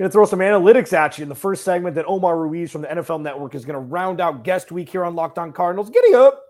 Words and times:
Going 0.00 0.08
to 0.08 0.12
throw 0.14 0.24
some 0.24 0.38
analytics 0.38 0.94
at 0.94 1.18
you 1.18 1.24
in 1.24 1.28
the 1.28 1.34
first 1.34 1.62
segment 1.62 1.96
that 1.96 2.06
Omar 2.06 2.34
Ruiz 2.34 2.70
from 2.70 2.80
the 2.80 2.88
NFL 2.88 3.20
Network 3.20 3.54
is 3.54 3.66
going 3.66 3.74
to 3.74 3.80
round 3.80 4.18
out 4.18 4.44
guest 4.44 4.72
week 4.72 4.88
here 4.88 5.04
on 5.04 5.14
Locked 5.14 5.36
On 5.36 5.52
Cardinals. 5.52 5.90
Giddy 5.90 6.14
up. 6.14 6.42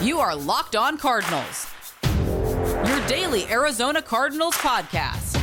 You 0.00 0.20
are 0.20 0.36
Locked 0.36 0.76
On 0.76 0.96
Cardinals, 0.98 1.68
your 2.86 3.06
daily 3.08 3.44
Arizona 3.48 4.00
Cardinals 4.00 4.54
podcast. 4.54 5.34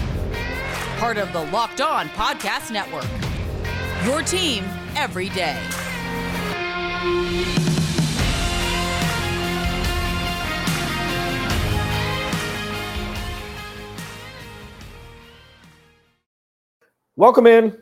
Part 1.00 1.18
of 1.18 1.34
the 1.34 1.44
Locked 1.52 1.82
On 1.82 2.08
Podcast 2.08 2.72
Network. 2.72 3.04
Your 4.06 4.22
team 4.22 4.64
every 4.96 5.28
day. 5.28 5.60
Welcome 17.22 17.46
in. 17.46 17.78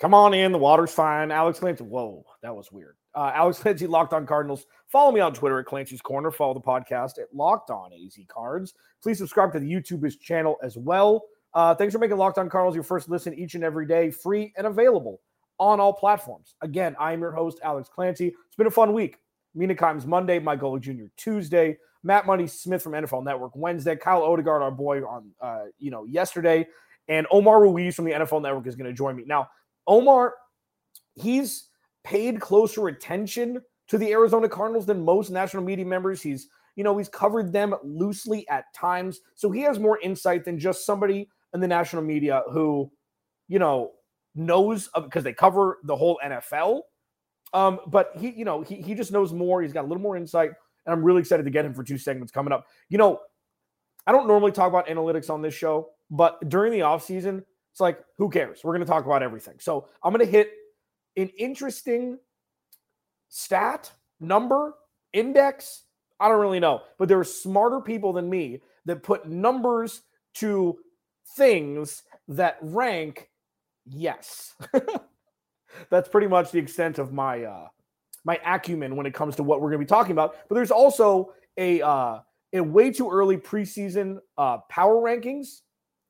Come 0.00 0.14
on 0.14 0.32
in. 0.32 0.50
The 0.50 0.56
water's 0.56 0.94
fine. 0.94 1.30
Alex 1.30 1.58
Clancy. 1.58 1.84
Whoa, 1.84 2.24
that 2.40 2.56
was 2.56 2.72
weird. 2.72 2.96
Uh, 3.14 3.30
Alex 3.34 3.58
Clancy, 3.58 3.86
Locked 3.86 4.14
On 4.14 4.26
Cardinals. 4.26 4.64
Follow 4.86 5.12
me 5.12 5.20
on 5.20 5.34
Twitter 5.34 5.58
at 5.58 5.66
Clancy's 5.66 6.00
Corner. 6.00 6.30
Follow 6.30 6.54
the 6.54 6.60
podcast 6.62 7.18
at 7.18 7.26
Locked 7.34 7.68
On 7.68 7.90
AZ 7.92 8.18
Cards. 8.28 8.72
Please 9.02 9.18
subscribe 9.18 9.52
to 9.52 9.60
the 9.60 9.70
YouTube's 9.70 10.16
channel 10.16 10.56
as 10.62 10.78
well. 10.78 11.26
Uh, 11.52 11.74
thanks 11.74 11.92
for 11.92 11.98
making 11.98 12.16
Locked 12.16 12.38
On 12.38 12.48
Cardinals 12.48 12.74
your 12.74 12.82
first 12.82 13.10
listen 13.10 13.34
each 13.34 13.54
and 13.54 13.62
every 13.62 13.86
day, 13.86 14.10
free 14.10 14.54
and 14.56 14.66
available 14.66 15.20
on 15.58 15.80
all 15.80 15.92
platforms. 15.92 16.54
Again, 16.62 16.96
I 16.98 17.12
am 17.12 17.20
your 17.20 17.32
host, 17.32 17.60
Alex 17.62 17.90
Clancy. 17.90 18.28
It's 18.28 18.56
been 18.56 18.68
a 18.68 18.70
fun 18.70 18.94
week. 18.94 19.18
Mina 19.54 19.74
Kimes 19.74 20.06
Monday, 20.06 20.38
Mike 20.38 20.60
Golic 20.60 20.80
Jr. 20.80 21.08
Tuesday, 21.18 21.76
Matt 22.04 22.24
Money 22.24 22.46
Smith 22.46 22.82
from 22.82 22.92
NFL 22.92 23.22
Network 23.22 23.54
Wednesday, 23.54 23.96
Kyle 23.96 24.22
Odegard, 24.22 24.62
our 24.62 24.70
boy, 24.70 25.04
on 25.04 25.30
uh, 25.42 25.64
you 25.78 25.90
know 25.90 26.06
yesterday, 26.06 26.66
and 27.08 27.26
Omar 27.30 27.62
Ruiz 27.62 27.94
from 27.94 28.04
the 28.04 28.12
NFL 28.12 28.42
Network 28.42 28.66
is 28.66 28.76
going 28.76 28.86
to 28.86 28.92
join 28.92 29.16
me. 29.16 29.24
Now, 29.26 29.48
Omar, 29.86 30.34
he's 31.14 31.68
paid 32.04 32.40
closer 32.40 32.88
attention 32.88 33.60
to 33.88 33.98
the 33.98 34.10
Arizona 34.12 34.48
Cardinals 34.48 34.86
than 34.86 35.04
most 35.04 35.30
national 35.30 35.62
media 35.62 35.84
members. 35.84 36.22
He's 36.22 36.48
you 36.76 36.84
know 36.84 36.96
he's 36.96 37.08
covered 37.08 37.52
them 37.52 37.74
loosely 37.82 38.48
at 38.48 38.72
times, 38.74 39.20
so 39.34 39.50
he 39.50 39.62
has 39.62 39.78
more 39.78 39.98
insight 40.00 40.44
than 40.44 40.58
just 40.58 40.86
somebody 40.86 41.28
in 41.54 41.60
the 41.60 41.68
national 41.68 42.02
media 42.02 42.42
who, 42.52 42.90
you 43.48 43.58
know, 43.58 43.92
knows 44.34 44.88
because 44.94 45.24
they 45.24 45.32
cover 45.32 45.78
the 45.84 45.96
whole 45.96 46.20
NFL. 46.24 46.82
Um, 47.52 47.80
but 47.86 48.10
he, 48.18 48.30
you 48.30 48.44
know, 48.44 48.62
he 48.62 48.76
he 48.76 48.94
just 48.94 49.12
knows 49.12 49.32
more. 49.32 49.62
He's 49.62 49.72
got 49.72 49.84
a 49.84 49.88
little 49.88 50.02
more 50.02 50.16
insight, 50.16 50.50
and 50.86 50.92
I'm 50.92 51.02
really 51.02 51.20
excited 51.20 51.44
to 51.44 51.50
get 51.50 51.64
him 51.64 51.74
for 51.74 51.82
two 51.82 51.98
segments 51.98 52.30
coming 52.30 52.52
up. 52.52 52.66
You 52.90 52.98
know, 52.98 53.20
I 54.06 54.12
don't 54.12 54.26
normally 54.26 54.52
talk 54.52 54.68
about 54.68 54.86
analytics 54.86 55.30
on 55.30 55.42
this 55.42 55.54
show, 55.54 55.88
but 56.10 56.48
during 56.48 56.72
the 56.72 56.82
off 56.82 57.04
season, 57.04 57.44
it's 57.72 57.80
like 57.80 58.02
who 58.16 58.28
cares? 58.28 58.60
We're 58.64 58.74
going 58.74 58.86
to 58.86 58.90
talk 58.90 59.06
about 59.06 59.22
everything. 59.22 59.56
So 59.60 59.88
I'm 60.02 60.12
going 60.12 60.24
to 60.24 60.30
hit 60.30 60.50
an 61.16 61.28
interesting 61.38 62.18
stat, 63.28 63.90
number, 64.20 64.74
index. 65.12 65.84
I 66.20 66.28
don't 66.28 66.40
really 66.40 66.60
know, 66.60 66.82
but 66.98 67.08
there 67.08 67.18
are 67.18 67.24
smarter 67.24 67.80
people 67.80 68.12
than 68.12 68.28
me 68.28 68.62
that 68.86 69.02
put 69.02 69.28
numbers 69.28 70.02
to 70.34 70.78
things 71.36 72.02
that 72.28 72.58
rank 72.60 73.28
yes. 73.84 74.54
That's 75.90 76.08
pretty 76.08 76.26
much 76.26 76.50
the 76.50 76.58
extent 76.58 76.98
of 76.98 77.12
my 77.12 77.44
uh 77.44 77.68
my 78.24 78.38
acumen 78.44 78.96
when 78.96 79.06
it 79.06 79.14
comes 79.14 79.36
to 79.36 79.42
what 79.42 79.60
we're 79.60 79.70
going 79.70 79.80
to 79.80 79.84
be 79.84 79.88
talking 79.88 80.12
about. 80.12 80.36
But 80.48 80.56
there's 80.56 80.70
also 80.70 81.32
a 81.56 81.80
uh 81.82 82.20
a 82.52 82.60
way 82.60 82.90
too 82.90 83.10
early 83.10 83.36
preseason 83.36 84.18
uh 84.36 84.58
power 84.68 84.96
rankings. 84.96 85.60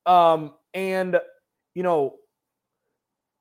Um 0.08 0.54
and 0.74 1.20
you 1.74 1.82
know 1.82 2.16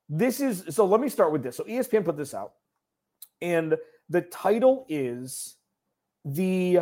this 0.09 0.39
is 0.39 0.63
so 0.69 0.85
let 0.85 1.01
me 1.01 1.09
start 1.09 1.31
with 1.31 1.41
this. 1.41 1.57
So 1.57 1.63
ESPN 1.63 2.05
put 2.05 2.17
this 2.17 2.33
out 2.33 2.53
and 3.41 3.75
the 4.09 4.22
title 4.22 4.85
is 4.89 5.55
the 6.23 6.81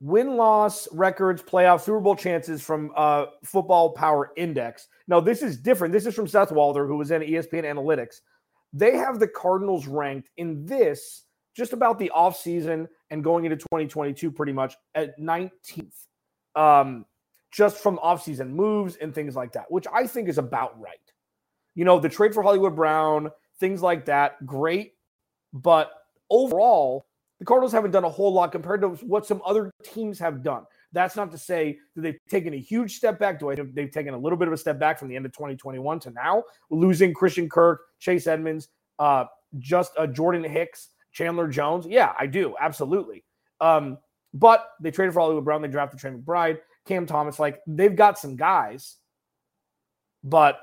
win 0.00 0.36
loss 0.36 0.88
records, 0.92 1.42
playoff, 1.42 1.82
Super 1.82 2.00
Bowl 2.00 2.16
chances 2.16 2.62
from 2.62 2.92
uh, 2.96 3.26
Football 3.44 3.92
Power 3.92 4.32
Index. 4.36 4.88
Now, 5.06 5.20
this 5.20 5.42
is 5.42 5.58
different. 5.58 5.92
This 5.92 6.06
is 6.06 6.14
from 6.14 6.26
Seth 6.26 6.52
Walder, 6.52 6.86
who 6.86 6.96
was 6.96 7.10
in 7.10 7.22
ESPN 7.22 7.64
Analytics. 7.64 8.20
They 8.72 8.96
have 8.96 9.18
the 9.18 9.28
Cardinals 9.28 9.86
ranked 9.86 10.30
in 10.36 10.64
this 10.64 11.24
just 11.56 11.72
about 11.72 11.98
the 11.98 12.10
offseason 12.16 12.86
and 13.10 13.24
going 13.24 13.44
into 13.44 13.56
2022 13.56 14.30
pretty 14.30 14.52
much 14.52 14.76
at 14.94 15.18
19th. 15.18 16.06
Um, 16.54 17.04
just 17.50 17.78
from 17.78 17.98
offseason 17.98 18.50
moves 18.50 18.96
and 18.96 19.14
things 19.14 19.36
like 19.36 19.52
that, 19.52 19.70
which 19.70 19.86
I 19.92 20.06
think 20.06 20.28
is 20.28 20.38
about 20.38 20.80
right. 20.80 20.98
You 21.74 21.84
know, 21.84 21.98
the 21.98 22.08
trade 22.08 22.34
for 22.34 22.42
Hollywood 22.42 22.76
Brown, 22.76 23.30
things 23.58 23.82
like 23.82 24.06
that, 24.06 24.44
great. 24.46 24.94
But 25.52 25.90
overall, 26.30 27.06
the 27.38 27.44
Cardinals 27.44 27.72
haven't 27.72 27.90
done 27.90 28.04
a 28.04 28.08
whole 28.08 28.32
lot 28.32 28.52
compared 28.52 28.82
to 28.82 28.88
what 28.88 29.26
some 29.26 29.40
other 29.44 29.72
teams 29.82 30.18
have 30.18 30.42
done. 30.42 30.64
That's 30.92 31.16
not 31.16 31.30
to 31.32 31.38
say 31.38 31.78
that 31.94 32.02
they've 32.02 32.18
taken 32.28 32.54
a 32.54 32.58
huge 32.58 32.96
step 32.96 33.18
back. 33.18 33.38
Do 33.38 33.50
I 33.50 33.56
think 33.56 33.74
they've 33.74 33.90
taken 33.90 34.14
a 34.14 34.18
little 34.18 34.38
bit 34.38 34.48
of 34.48 34.54
a 34.54 34.58
step 34.58 34.78
back 34.78 34.98
from 34.98 35.08
the 35.08 35.16
end 35.16 35.24
of 35.24 35.32
2021 35.32 36.00
to 36.00 36.10
now, 36.10 36.44
losing 36.68 37.14
Christian 37.14 37.48
Kirk, 37.48 37.82
Chase 37.98 38.26
Edmonds, 38.26 38.68
uh, 38.98 39.24
just 39.58 39.92
uh, 39.96 40.06
Jordan 40.06 40.44
Hicks, 40.44 40.90
Chandler 41.12 41.48
Jones? 41.48 41.86
Yeah, 41.86 42.12
I 42.18 42.26
do. 42.26 42.54
Absolutely. 42.60 43.24
Um, 43.60 43.98
but 44.34 44.70
they 44.80 44.90
traded 44.90 45.14
for 45.14 45.20
Hollywood 45.20 45.44
Brown. 45.44 45.62
They 45.62 45.68
drafted 45.68 46.00
Trey 46.00 46.10
McBride, 46.10 46.58
Cam 46.90 47.06
Thomas. 47.06 47.38
Like 47.38 47.60
they've 47.68 47.94
got 47.94 48.18
some 48.18 48.34
guys, 48.34 48.96
but 50.24 50.58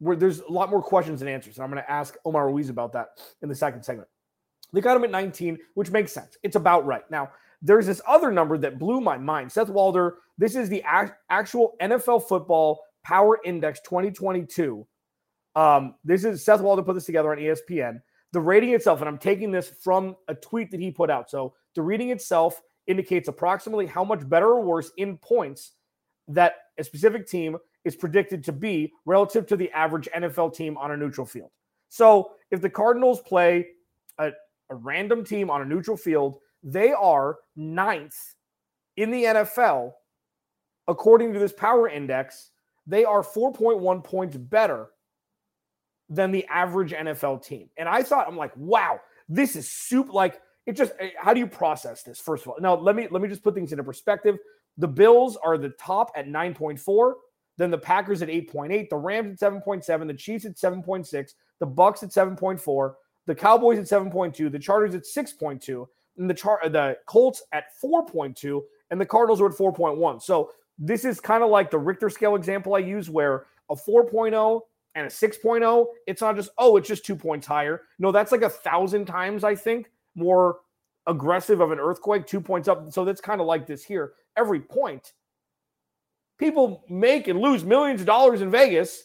there's 0.00 0.40
a 0.40 0.50
lot 0.50 0.70
more 0.70 0.82
questions 0.82 1.20
than 1.20 1.28
answers. 1.28 1.56
And 1.56 1.64
I'm 1.64 1.70
going 1.70 1.82
to 1.82 1.90
ask 1.90 2.16
Omar 2.24 2.48
Ruiz 2.48 2.68
about 2.68 2.92
that 2.94 3.10
in 3.42 3.48
the 3.48 3.54
second 3.54 3.84
segment. 3.84 4.08
They 4.72 4.80
got 4.80 4.96
him 4.96 5.04
at 5.04 5.12
19, 5.12 5.56
which 5.74 5.92
makes 5.92 6.12
sense. 6.12 6.36
It's 6.42 6.56
about 6.56 6.84
right. 6.84 7.08
Now, 7.12 7.30
there's 7.62 7.86
this 7.86 8.02
other 8.08 8.32
number 8.32 8.58
that 8.58 8.80
blew 8.80 9.00
my 9.00 9.16
mind. 9.16 9.52
Seth 9.52 9.68
Walder, 9.68 10.16
this 10.36 10.56
is 10.56 10.68
the 10.68 10.82
actual 11.30 11.76
NFL 11.80 12.26
football 12.26 12.80
power 13.04 13.38
index 13.44 13.80
2022. 13.84 14.84
Um, 15.54 15.94
this 16.04 16.24
is 16.24 16.44
Seth 16.44 16.60
Walder 16.60 16.82
put 16.82 16.94
this 16.94 17.06
together 17.06 17.30
on 17.30 17.38
ESPN. 17.38 18.00
The 18.32 18.40
rating 18.40 18.74
itself, 18.74 19.00
and 19.00 19.08
I'm 19.08 19.16
taking 19.16 19.52
this 19.52 19.70
from 19.80 20.16
a 20.26 20.34
tweet 20.34 20.72
that 20.72 20.80
he 20.80 20.90
put 20.90 21.08
out. 21.08 21.30
So 21.30 21.54
the 21.76 21.82
reading 21.82 22.10
itself 22.10 22.60
indicates 22.86 23.28
approximately 23.28 23.86
how 23.86 24.04
much 24.04 24.28
better 24.28 24.48
or 24.48 24.62
worse 24.62 24.90
in 24.96 25.18
points 25.18 25.72
that 26.28 26.54
a 26.78 26.84
specific 26.84 27.26
team 27.26 27.56
is 27.84 27.96
predicted 27.96 28.42
to 28.44 28.52
be 28.52 28.92
relative 29.04 29.46
to 29.46 29.56
the 29.56 29.70
average 29.70 30.08
NFL 30.14 30.54
team 30.54 30.76
on 30.76 30.90
a 30.90 30.96
neutral 30.96 31.26
field. 31.26 31.50
So 31.88 32.32
if 32.50 32.60
the 32.60 32.70
Cardinals 32.70 33.20
play 33.20 33.68
a, 34.18 34.32
a 34.70 34.74
random 34.74 35.24
team 35.24 35.50
on 35.50 35.62
a 35.62 35.64
neutral 35.64 35.96
field, 35.96 36.38
they 36.62 36.92
are 36.92 37.36
ninth 37.54 38.34
in 38.96 39.10
the 39.10 39.24
NFL. 39.24 39.92
According 40.88 41.32
to 41.32 41.38
this 41.38 41.52
power 41.52 41.88
index, 41.88 42.50
they 42.86 43.04
are 43.04 43.22
4.1 43.22 44.04
points 44.04 44.36
better 44.36 44.88
than 46.08 46.30
the 46.30 46.46
average 46.46 46.92
NFL 46.92 47.44
team. 47.44 47.68
And 47.76 47.88
I 47.88 48.02
thought, 48.02 48.28
I'm 48.28 48.36
like, 48.36 48.56
wow, 48.56 49.00
this 49.28 49.56
is 49.56 49.68
soup. 49.68 50.12
Like, 50.12 50.40
it 50.66 50.72
just, 50.72 50.92
eh, 50.98 51.10
how 51.16 51.32
do 51.32 51.40
you 51.40 51.46
process 51.46 52.02
this? 52.02 52.20
First 52.20 52.44
of 52.44 52.48
all, 52.48 52.56
now 52.60 52.74
let 52.74 52.96
me 52.96 53.08
let 53.10 53.22
me 53.22 53.28
just 53.28 53.42
put 53.42 53.54
things 53.54 53.72
into 53.72 53.84
perspective. 53.84 54.36
The 54.78 54.88
Bills 54.88 55.36
are 55.36 55.56
the 55.56 55.70
top 55.70 56.10
at 56.16 56.26
9.4, 56.26 57.14
then 57.56 57.70
the 57.70 57.78
Packers 57.78 58.20
at 58.20 58.28
8.8, 58.28 58.90
the 58.90 58.96
Rams 58.96 59.42
at 59.42 59.52
7.7, 59.52 60.06
the 60.06 60.14
Chiefs 60.14 60.44
at 60.44 60.56
7.6, 60.56 61.32
the 61.60 61.66
Bucs 61.66 62.02
at 62.02 62.10
7.4, 62.10 62.94
the 63.26 63.34
Cowboys 63.34 63.78
at 63.78 63.86
7.2, 63.86 64.52
the 64.52 64.58
Chargers 64.58 64.94
at 64.94 65.04
6.2, 65.04 65.86
and 66.18 66.28
the 66.28 66.34
char- 66.34 66.60
the 66.68 66.98
Colts 67.06 67.42
at 67.52 67.64
4.2, 67.82 68.62
and 68.90 69.00
the 69.00 69.06
Cardinals 69.06 69.40
are 69.40 69.46
at 69.46 69.52
4.1. 69.52 70.20
So 70.22 70.50
this 70.78 71.04
is 71.04 71.20
kind 71.20 71.42
of 71.42 71.50
like 71.50 71.70
the 71.70 71.78
Richter 71.78 72.10
scale 72.10 72.36
example 72.36 72.74
I 72.74 72.80
use 72.80 73.08
where 73.08 73.46
a 73.70 73.76
4.0 73.76 74.60
and 74.94 75.06
a 75.06 75.10
6.0, 75.10 75.86
it's 76.06 76.20
not 76.20 76.36
just, 76.36 76.50
oh, 76.58 76.76
it's 76.76 76.88
just 76.88 77.04
two 77.04 77.16
points 77.16 77.46
higher. 77.46 77.82
No, 77.98 78.12
that's 78.12 78.32
like 78.32 78.42
a 78.42 78.48
thousand 78.48 79.06
times, 79.06 79.44
I 79.44 79.54
think, 79.54 79.90
more 80.16 80.58
aggressive 81.06 81.60
of 81.60 81.70
an 81.70 81.78
earthquake, 81.78 82.26
two 82.26 82.40
points 82.40 82.66
up. 82.66 82.92
So 82.92 83.04
that's 83.04 83.20
kind 83.20 83.40
of 83.40 83.46
like 83.46 83.66
this 83.66 83.84
here. 83.84 84.14
Every 84.36 84.60
point, 84.60 85.12
people 86.38 86.84
make 86.88 87.28
and 87.28 87.40
lose 87.40 87.64
millions 87.64 88.00
of 88.00 88.06
dollars 88.06 88.42
in 88.42 88.50
Vegas 88.50 89.04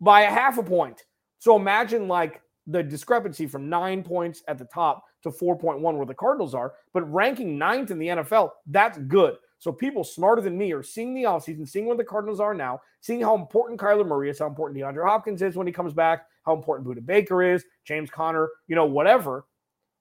by 0.00 0.22
a 0.22 0.30
half 0.30 0.58
a 0.58 0.62
point. 0.62 1.04
So 1.38 1.56
imagine 1.56 2.06
like 2.08 2.42
the 2.66 2.82
discrepancy 2.82 3.46
from 3.46 3.68
nine 3.68 4.02
points 4.02 4.42
at 4.46 4.58
the 4.58 4.64
top 4.66 5.04
to 5.22 5.30
4.1 5.30 5.80
where 5.80 6.06
the 6.06 6.14
Cardinals 6.14 6.54
are, 6.54 6.74
but 6.92 7.10
ranking 7.12 7.58
ninth 7.58 7.90
in 7.90 7.98
the 7.98 8.08
NFL, 8.08 8.50
that's 8.66 8.98
good. 8.98 9.36
So 9.58 9.70
people 9.70 10.02
smarter 10.02 10.42
than 10.42 10.58
me 10.58 10.72
are 10.72 10.82
seeing 10.82 11.14
the 11.14 11.22
offseason, 11.22 11.68
seeing 11.68 11.86
where 11.86 11.96
the 11.96 12.04
Cardinals 12.04 12.40
are 12.40 12.54
now, 12.54 12.80
seeing 13.00 13.20
how 13.20 13.36
important 13.36 13.80
Kyler 13.80 14.06
Murray 14.06 14.28
is, 14.28 14.40
how 14.40 14.48
important 14.48 14.78
DeAndre 14.78 15.06
Hopkins 15.06 15.40
is 15.40 15.56
when 15.56 15.68
he 15.68 15.72
comes 15.72 15.92
back, 15.92 16.26
how 16.44 16.54
important 16.54 16.88
Budda 16.88 17.06
Baker 17.06 17.42
is, 17.42 17.64
James 17.84 18.10
Conner, 18.10 18.48
you 18.66 18.74
know, 18.74 18.86
whatever. 18.86 19.44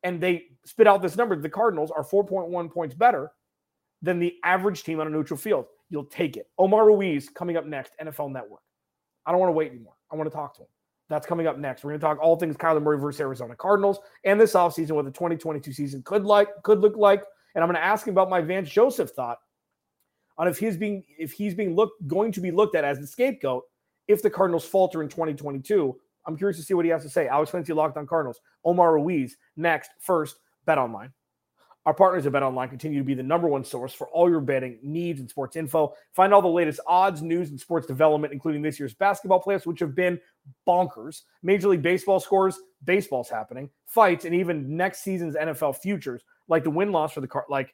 And 0.04 0.20
they 0.20 0.46
spit 0.66 0.88
out 0.88 1.02
this 1.02 1.16
number. 1.16 1.36
The 1.36 1.50
Cardinals 1.50 1.92
are 1.92 2.04
4.1 2.04 2.72
points 2.72 2.96
better 2.96 3.32
than 4.02 4.20
the 4.20 4.36
average 4.44 4.84
team 4.84 5.00
on 5.00 5.08
a 5.08 5.10
neutral 5.10 5.38
field. 5.38 5.66
You'll 5.90 6.06
take 6.06 6.38
it. 6.38 6.48
Omar 6.58 6.86
Ruiz 6.86 7.30
coming 7.30 7.58
up 7.58 7.66
next, 7.66 7.94
NFL 8.02 8.32
Network. 8.32 8.62
I 9.26 9.32
don't 9.32 9.40
want 9.40 9.50
to 9.50 9.56
wait 9.56 9.72
anymore. 9.72 9.94
I 10.12 10.16
want 10.16 10.30
to 10.30 10.36
talk 10.36 10.56
to 10.56 10.62
him. 10.62 10.68
That's 11.10 11.28
coming 11.28 11.46
up 11.46 11.58
next. 11.58 11.84
We're 11.84 11.92
going 11.92 12.00
to 12.00 12.06
talk 12.06 12.20
all 12.20 12.38
things 12.38 12.56
Kyler 12.56 12.82
Murray 12.82 12.98
versus 12.98 13.20
Arizona 13.20 13.56
Cardinals 13.56 14.00
and 14.24 14.40
this 14.40 14.54
offseason, 14.54 14.92
what 14.92 15.06
the 15.06 15.12
2022 15.12 15.74
season 15.74 16.02
could 16.04 16.24
like 16.24 16.48
could 16.64 16.80
look 16.80 16.96
like. 16.96 17.24
And 17.54 17.64
I'm 17.64 17.68
going 17.68 17.76
to 17.76 17.86
ask 17.86 18.08
him 18.08 18.14
about 18.14 18.30
my 18.30 18.40
Vance 18.40 18.70
Joseph 18.70 19.12
thought 19.12 19.38
on 20.38 20.48
if 20.48 20.58
he's 20.58 20.78
being 20.78 21.04
if 21.20 21.34
he's 21.34 21.54
being 21.54 21.76
looked 21.76 22.08
going 22.08 22.32
to 22.32 22.40
be 22.40 22.50
looked 22.50 22.76
at 22.76 22.86
as 22.86 22.98
the 22.98 23.06
scapegoat 23.06 23.64
if 24.08 24.22
the 24.22 24.30
Cardinals 24.30 24.66
falter 24.66 25.04
in 25.04 25.10
2022. 25.10 26.00
I'm 26.26 26.38
curious 26.38 26.58
to 26.58 26.64
see 26.64 26.74
what 26.74 26.86
he 26.86 26.92
has 26.92 27.04
to 27.04 27.10
say. 27.10 27.28
Alex 27.28 27.52
Clancy, 27.52 27.74
Locked 27.74 27.98
on 27.98 28.08
Cardinals. 28.08 28.40
Omar 28.64 28.94
Ruiz 28.94 29.38
next. 29.56 29.92
First, 30.00 30.38
Bet 30.66 30.78
Online. 30.78 31.12
Our 31.86 31.96
partners 31.96 32.28
at 32.28 32.32
Bet 32.32 32.44
Online 32.44 32.70
continue 32.70 33.00
to 33.00 33.04
be 33.04 33.16
the 33.16 33.24
number 33.24 33.48
one 33.48 33.64
source 33.64 33.92
for 33.92 34.08
all 34.10 34.30
your 34.30 34.40
betting 34.40 34.78
needs 34.84 35.20
and 35.20 35.28
sports 35.28 35.56
info. 35.56 35.96
Find 36.14 36.32
all 36.32 36.42
the 36.42 36.48
latest 36.48 36.80
odds, 36.86 37.24
news, 37.24 37.50
and 37.50 37.60
sports 37.60 37.88
development, 37.88 38.34
including 38.34 38.62
this 38.62 38.80
year's 38.80 38.94
basketball 38.94 39.42
playoffs, 39.42 39.66
which 39.66 39.80
have 39.80 39.96
been 39.96 40.20
bonkers. 40.68 41.22
Major 41.42 41.70
League 41.70 41.82
Baseball 41.82 42.20
scores, 42.20 42.60
baseball's 42.86 43.30
happening, 43.30 43.68
fights, 43.88 44.26
and 44.26 44.36
even 44.36 44.78
next 44.78 45.04
season's 45.04 45.36
NFL 45.36 45.78
futures, 45.78 46.24
like 46.48 46.64
the 46.64 46.70
win 46.70 46.92
loss 46.92 47.14
for 47.14 47.22
the 47.22 47.28
car. 47.28 47.46
Like 47.50 47.74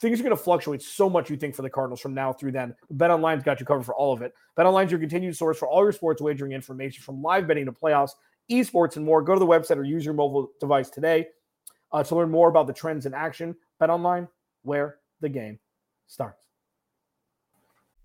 things 0.00 0.20
are 0.20 0.22
going 0.22 0.36
to 0.36 0.42
fluctuate 0.42 0.82
so 0.82 1.08
much. 1.08 1.30
You 1.30 1.36
think 1.36 1.54
for 1.54 1.62
the 1.62 1.70
Cardinals 1.70 2.00
from 2.00 2.14
now 2.14 2.32
through 2.32 2.52
then. 2.52 2.74
Bet 2.90 3.10
Online's 3.10 3.42
got 3.42 3.60
you 3.60 3.66
covered 3.66 3.84
for 3.84 3.94
all 3.94 4.12
of 4.12 4.22
it. 4.22 4.32
Bet 4.56 4.66
Online's 4.66 4.90
your 4.90 5.00
continued 5.00 5.36
source 5.36 5.58
for 5.58 5.68
all 5.68 5.82
your 5.82 5.92
sports 5.92 6.20
wagering 6.20 6.52
information, 6.52 7.02
from 7.02 7.22
live 7.22 7.46
betting 7.46 7.64
to 7.66 7.72
playoffs, 7.72 8.12
esports, 8.50 8.96
and 8.96 9.04
more. 9.04 9.22
Go 9.22 9.34
to 9.34 9.40
the 9.40 9.46
website 9.46 9.76
or 9.76 9.84
use 9.84 10.04
your 10.04 10.14
mobile 10.14 10.50
device 10.60 10.90
today 10.90 11.26
uh, 11.92 12.02
to 12.02 12.16
learn 12.16 12.30
more 12.30 12.48
about 12.48 12.66
the 12.66 12.72
trends 12.72 13.06
in 13.06 13.14
action. 13.14 13.56
Bet 13.80 13.90
online, 13.90 14.28
where 14.62 14.96
the 15.20 15.28
game 15.28 15.58
starts. 16.06 16.42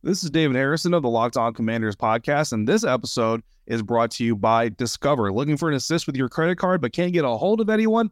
This 0.03 0.23
is 0.23 0.29
David 0.29 0.57
Harrison 0.57 0.93
of 0.93 1.01
the 1.01 1.09
Locked 1.09 1.37
On 1.37 1.53
Commanders 1.53 1.95
podcast, 1.95 2.51
and 2.51 2.67
this 2.67 2.83
episode 2.83 3.41
is 3.67 3.81
brought 3.81 4.11
to 4.11 4.25
you 4.25 4.35
by 4.35 4.67
Discover. 4.69 5.31
Looking 5.31 5.55
for 5.55 5.69
an 5.69 5.75
assist 5.75 6.07
with 6.07 6.17
your 6.17 6.27
credit 6.27 6.57
card 6.57 6.81
but 6.81 6.91
can't 6.91 7.13
get 7.13 7.23
a 7.23 7.29
hold 7.29 7.61
of 7.61 7.69
anyone? 7.69 8.11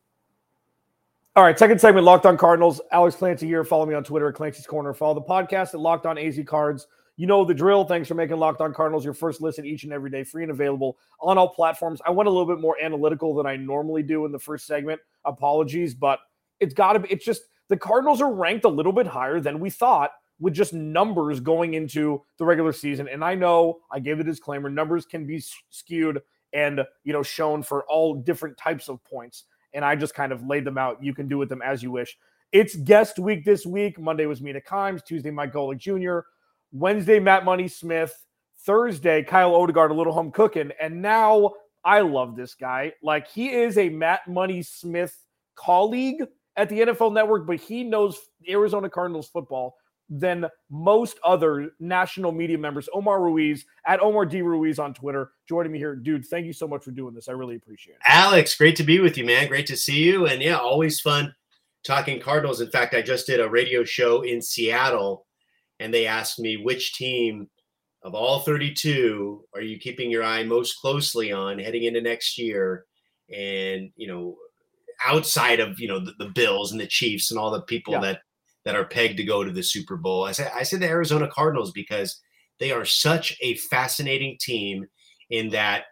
All 1.33 1.43
right, 1.45 1.57
second 1.57 1.79
segment, 1.79 2.03
Locked 2.03 2.25
On 2.25 2.35
Cardinals. 2.35 2.81
Alex 2.91 3.15
Clancy 3.15 3.47
here. 3.47 3.63
Follow 3.63 3.85
me 3.85 3.93
on 3.93 4.03
Twitter 4.03 4.27
at 4.27 4.35
Clancy's 4.35 4.67
Corner. 4.67 4.93
Follow 4.93 5.13
the 5.13 5.21
podcast 5.21 5.73
at 5.73 5.79
Locked 5.79 6.05
On 6.05 6.17
AZ 6.17 6.37
Cards. 6.45 6.87
You 7.15 7.25
know 7.25 7.45
the 7.45 7.53
drill. 7.53 7.85
Thanks 7.85 8.09
for 8.09 8.15
making 8.15 8.35
Locked 8.35 8.59
On 8.59 8.73
Cardinals 8.73 9.05
your 9.05 9.13
first 9.13 9.39
listen 9.39 9.65
each 9.65 9.85
and 9.85 9.93
every 9.93 10.09
day, 10.09 10.25
free 10.25 10.43
and 10.43 10.51
available 10.51 10.97
on 11.21 11.37
all 11.37 11.47
platforms. 11.47 12.01
I 12.05 12.11
went 12.11 12.27
a 12.27 12.29
little 12.29 12.53
bit 12.53 12.59
more 12.59 12.75
analytical 12.83 13.33
than 13.33 13.45
I 13.45 13.55
normally 13.55 14.03
do 14.03 14.25
in 14.25 14.33
the 14.33 14.39
first 14.39 14.67
segment. 14.67 14.99
Apologies, 15.23 15.93
but 15.93 16.19
it's 16.59 16.73
got 16.73 16.93
to 16.93 16.99
be. 16.99 17.09
It's 17.09 17.23
just 17.23 17.43
the 17.69 17.77
Cardinals 17.77 18.19
are 18.19 18.33
ranked 18.33 18.65
a 18.65 18.69
little 18.69 18.91
bit 18.91 19.07
higher 19.07 19.39
than 19.39 19.61
we 19.61 19.69
thought 19.69 20.11
with 20.41 20.53
just 20.53 20.73
numbers 20.73 21.39
going 21.39 21.75
into 21.75 22.21
the 22.39 22.45
regular 22.45 22.73
season. 22.73 23.07
And 23.07 23.23
I 23.23 23.35
know 23.35 23.79
I 23.89 23.99
gave 23.99 24.17
the 24.17 24.25
disclaimer 24.25 24.69
numbers 24.69 25.05
can 25.05 25.25
be 25.25 25.41
skewed 25.69 26.21
and 26.51 26.81
you 27.05 27.13
know 27.13 27.23
shown 27.23 27.63
for 27.63 27.85
all 27.85 28.15
different 28.15 28.57
types 28.57 28.89
of 28.89 29.01
points. 29.05 29.45
And 29.73 29.85
I 29.85 29.95
just 29.95 30.13
kind 30.13 30.31
of 30.31 30.45
laid 30.45 30.65
them 30.65 30.77
out. 30.77 31.03
You 31.03 31.13
can 31.13 31.27
do 31.27 31.37
with 31.37 31.49
them 31.49 31.61
as 31.61 31.81
you 31.81 31.91
wish. 31.91 32.17
It's 32.51 32.75
guest 32.75 33.19
week 33.19 33.45
this 33.45 33.65
week. 33.65 33.99
Monday 33.99 34.25
was 34.25 34.41
Mina 34.41 34.59
Kimes. 34.61 35.03
Tuesday, 35.03 35.31
Mike 35.31 35.53
Golic 35.53 35.77
Jr. 35.77 36.27
Wednesday, 36.71 37.19
Matt 37.19 37.45
Money 37.45 37.67
Smith. 37.67 38.13
Thursday, 38.63 39.23
Kyle 39.23 39.53
Odegard, 39.53 39.89
a 39.89 39.93
little 39.93 40.13
home 40.13 40.31
cooking. 40.31 40.71
And 40.79 41.01
now 41.01 41.51
I 41.83 42.01
love 42.01 42.35
this 42.35 42.53
guy. 42.53 42.93
Like 43.01 43.27
he 43.27 43.49
is 43.49 43.77
a 43.77 43.89
Matt 43.89 44.27
Money 44.27 44.61
Smith 44.61 45.17
colleague 45.55 46.23
at 46.55 46.69
the 46.69 46.81
NFL 46.81 47.13
network, 47.13 47.47
but 47.47 47.57
he 47.57 47.83
knows 47.83 48.19
Arizona 48.47 48.89
Cardinals 48.89 49.29
football 49.29 49.75
than 50.13 50.45
most 50.69 51.17
other 51.23 51.71
national 51.79 52.33
media 52.33 52.57
members. 52.57 52.89
Omar 52.93 53.23
Ruiz 53.23 53.65
at 53.87 54.01
Omar 54.01 54.25
D. 54.25 54.41
Ruiz 54.41 54.77
on 54.77 54.93
Twitter 54.93 55.31
joining 55.47 55.71
me 55.71 55.79
here. 55.79 55.95
Dude, 55.95 56.25
thank 56.25 56.45
you 56.45 56.51
so 56.51 56.67
much 56.67 56.83
for 56.83 56.91
doing 56.91 57.15
this. 57.15 57.29
I 57.29 57.31
really 57.31 57.55
appreciate 57.55 57.93
it. 57.93 58.01
Alex, 58.05 58.55
great 58.55 58.75
to 58.75 58.83
be 58.83 58.99
with 58.99 59.17
you, 59.17 59.23
man. 59.23 59.47
Great 59.47 59.67
to 59.67 59.77
see 59.77 60.03
you. 60.03 60.27
And 60.27 60.41
yeah, 60.41 60.57
always 60.57 60.99
fun 60.99 61.33
talking 61.85 62.19
Cardinals. 62.19 62.59
In 62.59 62.69
fact, 62.69 62.93
I 62.93 63.01
just 63.01 63.25
did 63.25 63.39
a 63.39 63.49
radio 63.49 63.85
show 63.85 64.21
in 64.23 64.41
Seattle 64.41 65.25
and 65.79 65.93
they 65.93 66.05
asked 66.05 66.39
me 66.39 66.57
which 66.57 66.93
team 66.93 67.49
of 68.03 68.13
all 68.13 68.41
32 68.41 69.45
are 69.55 69.61
you 69.61 69.79
keeping 69.79 70.11
your 70.11 70.25
eye 70.25 70.43
most 70.43 70.79
closely 70.81 71.31
on 71.31 71.57
heading 71.57 71.83
into 71.83 72.01
next 72.01 72.37
year? 72.37 72.85
And, 73.33 73.91
you 73.95 74.07
know, 74.07 74.35
outside 75.05 75.61
of, 75.61 75.79
you 75.79 75.87
know, 75.87 75.99
the, 75.99 76.11
the 76.19 76.31
Bills 76.35 76.73
and 76.73 76.81
the 76.81 76.85
Chiefs 76.85 77.31
and 77.31 77.39
all 77.39 77.49
the 77.49 77.61
people 77.61 77.93
yeah. 77.93 78.01
that 78.01 78.21
that 78.65 78.75
are 78.75 78.85
pegged 78.85 79.17
to 79.17 79.23
go 79.23 79.43
to 79.43 79.51
the 79.51 79.63
Super 79.63 79.97
Bowl. 79.97 80.23
I 80.23 80.31
said 80.31 80.51
I 80.55 80.63
said 80.63 80.79
the 80.79 80.87
Arizona 80.87 81.27
Cardinals 81.27 81.71
because 81.71 82.19
they 82.59 82.71
are 82.71 82.85
such 82.85 83.35
a 83.41 83.55
fascinating 83.55 84.37
team 84.39 84.85
in 85.29 85.49
that 85.49 85.85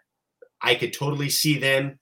I 0.62 0.74
could 0.74 0.92
totally 0.92 1.30
see 1.30 1.58
them 1.58 1.98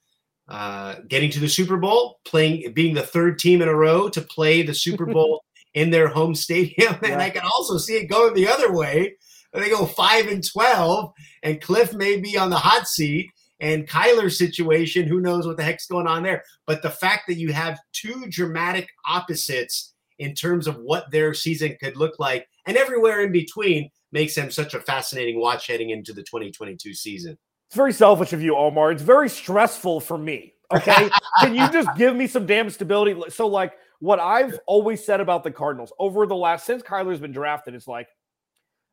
uh, 0.49 0.97
getting 1.09 1.31
to 1.31 1.41
the 1.41 1.49
Super 1.49 1.77
Bowl, 1.77 2.21
playing 2.25 2.73
being 2.73 2.95
the 2.95 3.03
third 3.03 3.39
team 3.39 3.63
in 3.63 3.69
a 3.69 3.75
row 3.75 4.09
to 4.09 4.21
play 4.21 4.63
the 4.63 4.75
Super 4.75 5.07
Bowl 5.13 5.43
in 5.75 5.91
their 5.91 6.09
home 6.09 6.35
stadium, 6.35 6.95
and 7.03 7.13
yeah. 7.13 7.19
I 7.19 7.31
can 7.31 7.43
also 7.43 7.79
see 7.79 7.95
it 7.95 8.07
going 8.07 8.35
the 8.35 8.49
other 8.49 8.73
way. 8.73 9.17
They 9.53 9.71
go 9.71 9.87
five 9.87 10.27
and 10.29 10.45
twelve, 10.47 11.13
and 11.43 11.61
Cliff 11.61 11.95
may 11.95 12.19
be 12.19 12.37
on 12.37 12.51
the 12.51 12.57
hot 12.57 12.87
seat. 12.87 13.31
And 13.61 13.89
Kyler's 13.89 14.39
situation, 14.39 15.09
who 15.09 15.21
knows 15.21 15.45
what 15.45 15.57
the 15.57 15.65
heck's 15.65 15.89
going 15.89 16.07
on 16.07 16.23
there? 16.23 16.45
But 16.65 16.81
the 16.81 16.91
fact 16.91 17.25
that 17.27 17.39
you 17.39 17.53
have 17.53 17.81
two 17.93 18.27
dramatic 18.29 18.89
opposites 19.05 19.95
in 20.19 20.35
terms 20.35 20.67
of 20.67 20.79
what 20.79 21.11
their 21.11 21.35
season 21.35 21.77
could 21.81 21.97
look 21.97 22.19
like 22.19 22.49
and 22.67 22.77
everywhere 22.77 23.23
in 23.23 23.33
between 23.33 23.91
makes 24.13 24.35
them 24.35 24.51
such 24.51 24.75
a 24.75 24.81
fascinating 24.81 25.41
watch 25.41 25.67
heading 25.67 25.91
into 25.91 26.13
the 26.13 26.23
2022 26.23 26.95
season. 26.95 27.39
It's 27.69 27.77
very 27.77 27.93
selfish 27.93 28.33
of 28.33 28.43
you, 28.43 28.57
Omar. 28.57 28.93
It's 28.93 29.03
very 29.03 29.29
stressful 29.29 30.01
for 30.01 30.17
me. 30.17 30.55
Okay. 30.73 31.11
Can 31.41 31.55
you 31.55 31.71
just 31.71 31.89
give 31.97 32.17
me 32.17 32.27
some 32.27 32.47
damn 32.47 32.71
stability? 32.71 33.31
So, 33.31 33.47
like, 33.47 33.75
what 34.01 34.21
I've 34.21 34.59
always 34.67 35.05
said 35.05 35.21
about 35.21 35.45
the 35.45 35.51
Cardinals 35.51 35.93
over 35.99 36.27
the 36.27 36.37
last, 36.37 36.65
since 36.65 36.83
Kyler's 36.83 37.21
been 37.21 37.33
drafted, 37.33 37.75
is 37.75 37.87
like, 37.87 38.09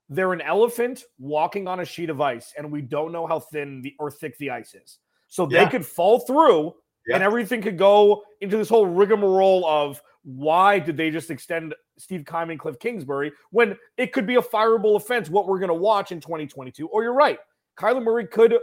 they're 0.10 0.34
an 0.34 0.42
elephant 0.42 1.04
walking 1.18 1.68
on 1.68 1.80
a 1.80 1.86
sheet 1.86 2.10
of 2.10 2.22
ice, 2.22 2.54
and 2.58 2.72
we 2.72 2.82
don't 2.82 3.12
know 3.12 3.26
how 3.26 3.40
thin 3.40 3.82
the, 3.82 3.96
or 4.00 4.12
thick 4.12 4.38
the 4.38 4.52
ice 4.52 4.74
is. 4.76 5.00
So 5.28 5.46
they 5.46 5.56
yeah. 5.56 5.70
could 5.70 5.86
fall 5.86 6.20
through, 6.20 6.74
and 7.14 7.24
everything 7.24 7.62
could 7.62 7.78
go 7.78 8.24
into 8.42 8.58
this 8.58 8.70
whole 8.70 8.86
rigmarole 8.86 9.66
of 9.66 10.02
why 10.24 10.80
did 10.80 10.98
they 10.98 11.12
just 11.12 11.30
extend 11.30 11.76
Steve 11.98 12.26
Keim 12.26 12.50
and 12.50 12.60
Cliff 12.60 12.80
Kingsbury 12.80 13.32
when 13.52 13.78
it 13.98 14.12
could 14.12 14.26
be 14.26 14.36
a 14.36 14.42
fireable 14.42 14.96
offense, 14.96 15.30
what 15.30 15.48
we're 15.48 15.60
going 15.60 15.70
to 15.70 15.74
watch 15.74 16.12
in 16.12 16.20
2022? 16.20 16.88
Or 16.88 17.04
you're 17.04 17.14
right. 17.14 17.38
Kyler 17.78 18.04
Murray 18.04 18.26
could 18.26 18.56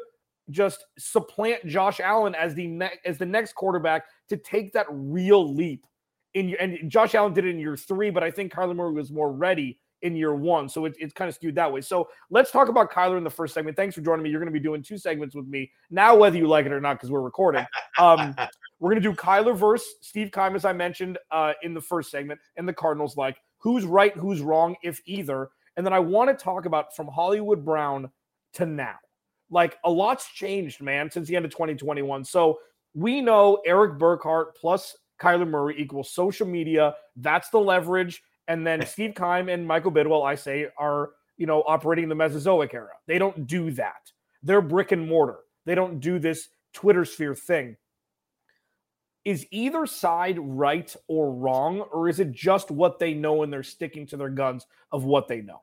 just 0.50 0.84
supplant 0.98 1.64
Josh 1.66 2.00
Allen 2.00 2.34
as 2.34 2.54
the 2.54 2.66
ne- 2.66 2.98
as 3.04 3.18
the 3.18 3.26
next 3.26 3.54
quarterback 3.54 4.04
to 4.28 4.36
take 4.36 4.72
that 4.72 4.86
real 4.90 5.54
leap 5.54 5.86
in 6.34 6.48
your, 6.48 6.58
and 6.58 6.90
Josh 6.90 7.14
Allen 7.14 7.32
did 7.32 7.44
it 7.44 7.50
in 7.50 7.58
year 7.58 7.76
three, 7.76 8.10
but 8.10 8.22
I 8.22 8.30
think 8.30 8.52
Kyler 8.52 8.74
Murray 8.74 8.92
was 8.92 9.10
more 9.10 9.32
ready 9.32 9.78
in 10.02 10.16
year 10.16 10.34
one. 10.34 10.68
So 10.68 10.84
it, 10.84 10.94
it's 10.98 11.12
kind 11.12 11.28
of 11.28 11.34
skewed 11.34 11.54
that 11.54 11.72
way. 11.72 11.80
So 11.80 12.08
let's 12.30 12.50
talk 12.50 12.68
about 12.68 12.90
Kyler 12.90 13.18
in 13.18 13.24
the 13.24 13.30
first 13.30 13.54
segment. 13.54 13.76
Thanks 13.76 13.94
for 13.94 14.00
joining 14.00 14.22
me. 14.22 14.30
You're 14.30 14.40
going 14.40 14.52
to 14.52 14.58
be 14.58 14.62
doing 14.62 14.82
two 14.82 14.98
segments 14.98 15.34
with 15.34 15.46
me 15.46 15.70
now, 15.90 16.16
whether 16.16 16.36
you 16.36 16.46
like 16.46 16.66
it 16.66 16.72
or 16.72 16.80
not, 16.80 16.94
because 16.94 17.10
we're 17.10 17.20
recording. 17.20 17.64
Um, 17.98 18.34
we're 18.80 18.90
going 18.90 19.02
to 19.02 19.08
do 19.08 19.14
Kyler 19.14 19.56
versus 19.56 19.94
Steve 20.00 20.30
Keim, 20.32 20.54
as 20.54 20.64
I 20.64 20.72
mentioned 20.72 21.18
uh, 21.30 21.52
in 21.62 21.74
the 21.74 21.80
first 21.80 22.10
segment, 22.10 22.40
and 22.56 22.68
the 22.68 22.72
Cardinals 22.72 23.16
like 23.16 23.38
who's 23.58 23.84
right, 23.84 24.14
who's 24.16 24.40
wrong, 24.40 24.76
if 24.82 25.00
either. 25.06 25.50
And 25.76 25.86
then 25.86 25.92
I 25.92 26.00
want 26.00 26.36
to 26.36 26.44
talk 26.44 26.66
about 26.66 26.94
from 26.94 27.06
Hollywood 27.06 27.64
Brown 27.64 28.10
to 28.54 28.66
now. 28.66 28.96
Like 29.50 29.78
a 29.84 29.90
lot's 29.90 30.28
changed, 30.28 30.80
man, 30.82 31.10
since 31.10 31.28
the 31.28 31.36
end 31.36 31.44
of 31.44 31.52
2021. 31.52 32.24
So 32.24 32.58
we 32.94 33.20
know 33.20 33.60
Erik 33.64 33.98
Burkhardt 33.98 34.56
plus 34.56 34.96
Kyler 35.20 35.48
Murray 35.48 35.76
equals 35.78 36.10
social 36.10 36.46
media. 36.46 36.94
That's 37.16 37.48
the 37.50 37.58
leverage. 37.58 38.22
And 38.48 38.66
then 38.66 38.84
Steve 38.86 39.14
Keim 39.14 39.48
and 39.48 39.66
Michael 39.66 39.92
Bidwill, 39.92 40.26
I 40.26 40.34
say, 40.34 40.68
are 40.78 41.10
you 41.36 41.46
know 41.46 41.62
operating 41.66 42.08
the 42.08 42.14
Mesozoic 42.14 42.74
era. 42.74 42.92
They 43.06 43.18
don't 43.18 43.46
do 43.46 43.70
that. 43.72 44.12
They're 44.42 44.60
brick 44.60 44.92
and 44.92 45.08
mortar. 45.08 45.38
They 45.66 45.74
don't 45.74 46.00
do 46.00 46.18
this 46.18 46.48
Twitter 46.72 47.04
sphere 47.04 47.34
thing. 47.34 47.76
Is 49.24 49.46
either 49.52 49.86
side 49.86 50.38
right 50.40 50.94
or 51.06 51.32
wrong, 51.32 51.80
or 51.92 52.08
is 52.08 52.18
it 52.18 52.32
just 52.32 52.70
what 52.70 52.98
they 52.98 53.14
know 53.14 53.42
and 53.42 53.52
they're 53.52 53.62
sticking 53.62 54.06
to 54.08 54.16
their 54.16 54.30
guns 54.30 54.66
of 54.90 55.04
what 55.04 55.28
they 55.28 55.40
know? 55.40 55.62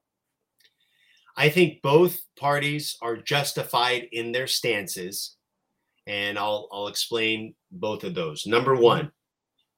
I 1.35 1.49
think 1.49 1.81
both 1.81 2.19
parties 2.37 2.97
are 3.01 3.17
justified 3.17 4.07
in 4.11 4.31
their 4.31 4.47
stances, 4.47 5.35
and 6.07 6.39
I'll 6.39 6.69
I'll 6.71 6.87
explain 6.87 7.53
both 7.71 8.03
of 8.03 8.15
those. 8.15 8.45
Number 8.45 8.75
one, 8.75 8.99
mm-hmm. 9.05 9.09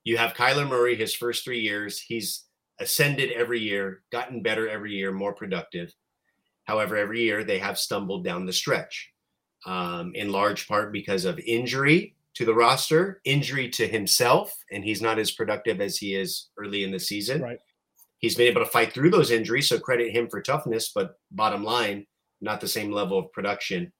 you 0.04 0.16
have 0.16 0.34
Kyler 0.34 0.68
Murray, 0.68 0.96
his 0.96 1.14
first 1.14 1.44
three 1.44 1.60
years, 1.60 2.00
he's 2.00 2.44
ascended 2.80 3.32
every 3.32 3.60
year, 3.60 4.02
gotten 4.10 4.42
better 4.42 4.68
every 4.68 4.92
year, 4.92 5.12
more 5.12 5.34
productive. 5.34 5.94
However, 6.64 6.96
every 6.96 7.22
year 7.22 7.44
they 7.44 7.58
have 7.58 7.78
stumbled 7.78 8.24
down 8.24 8.46
the 8.46 8.52
stretch, 8.52 9.10
um, 9.66 10.12
in 10.14 10.32
large 10.32 10.68
part 10.68 10.92
because 10.92 11.24
of 11.24 11.38
injury 11.40 12.14
to 12.34 12.44
the 12.44 12.54
roster, 12.54 13.20
injury 13.24 13.68
to 13.68 13.86
himself, 13.86 14.52
and 14.70 14.84
he's 14.84 15.02
not 15.02 15.18
as 15.18 15.32
productive 15.32 15.80
as 15.80 15.98
he 15.98 16.14
is 16.14 16.48
early 16.58 16.84
in 16.84 16.90
the 16.90 16.98
season. 16.98 17.42
Right. 17.42 17.58
He's 18.18 18.36
been 18.36 18.46
able 18.46 18.64
to 18.64 18.70
fight 18.70 18.92
through 18.92 19.10
those 19.10 19.30
injuries, 19.30 19.68
so 19.68 19.78
credit 19.78 20.12
him 20.12 20.28
for 20.28 20.40
toughness. 20.40 20.92
But 20.94 21.16
bottom 21.30 21.64
line, 21.64 22.06
not 22.40 22.60
the 22.60 22.68
same 22.68 22.92
level 22.92 23.18
of 23.18 23.32
production 23.32 23.92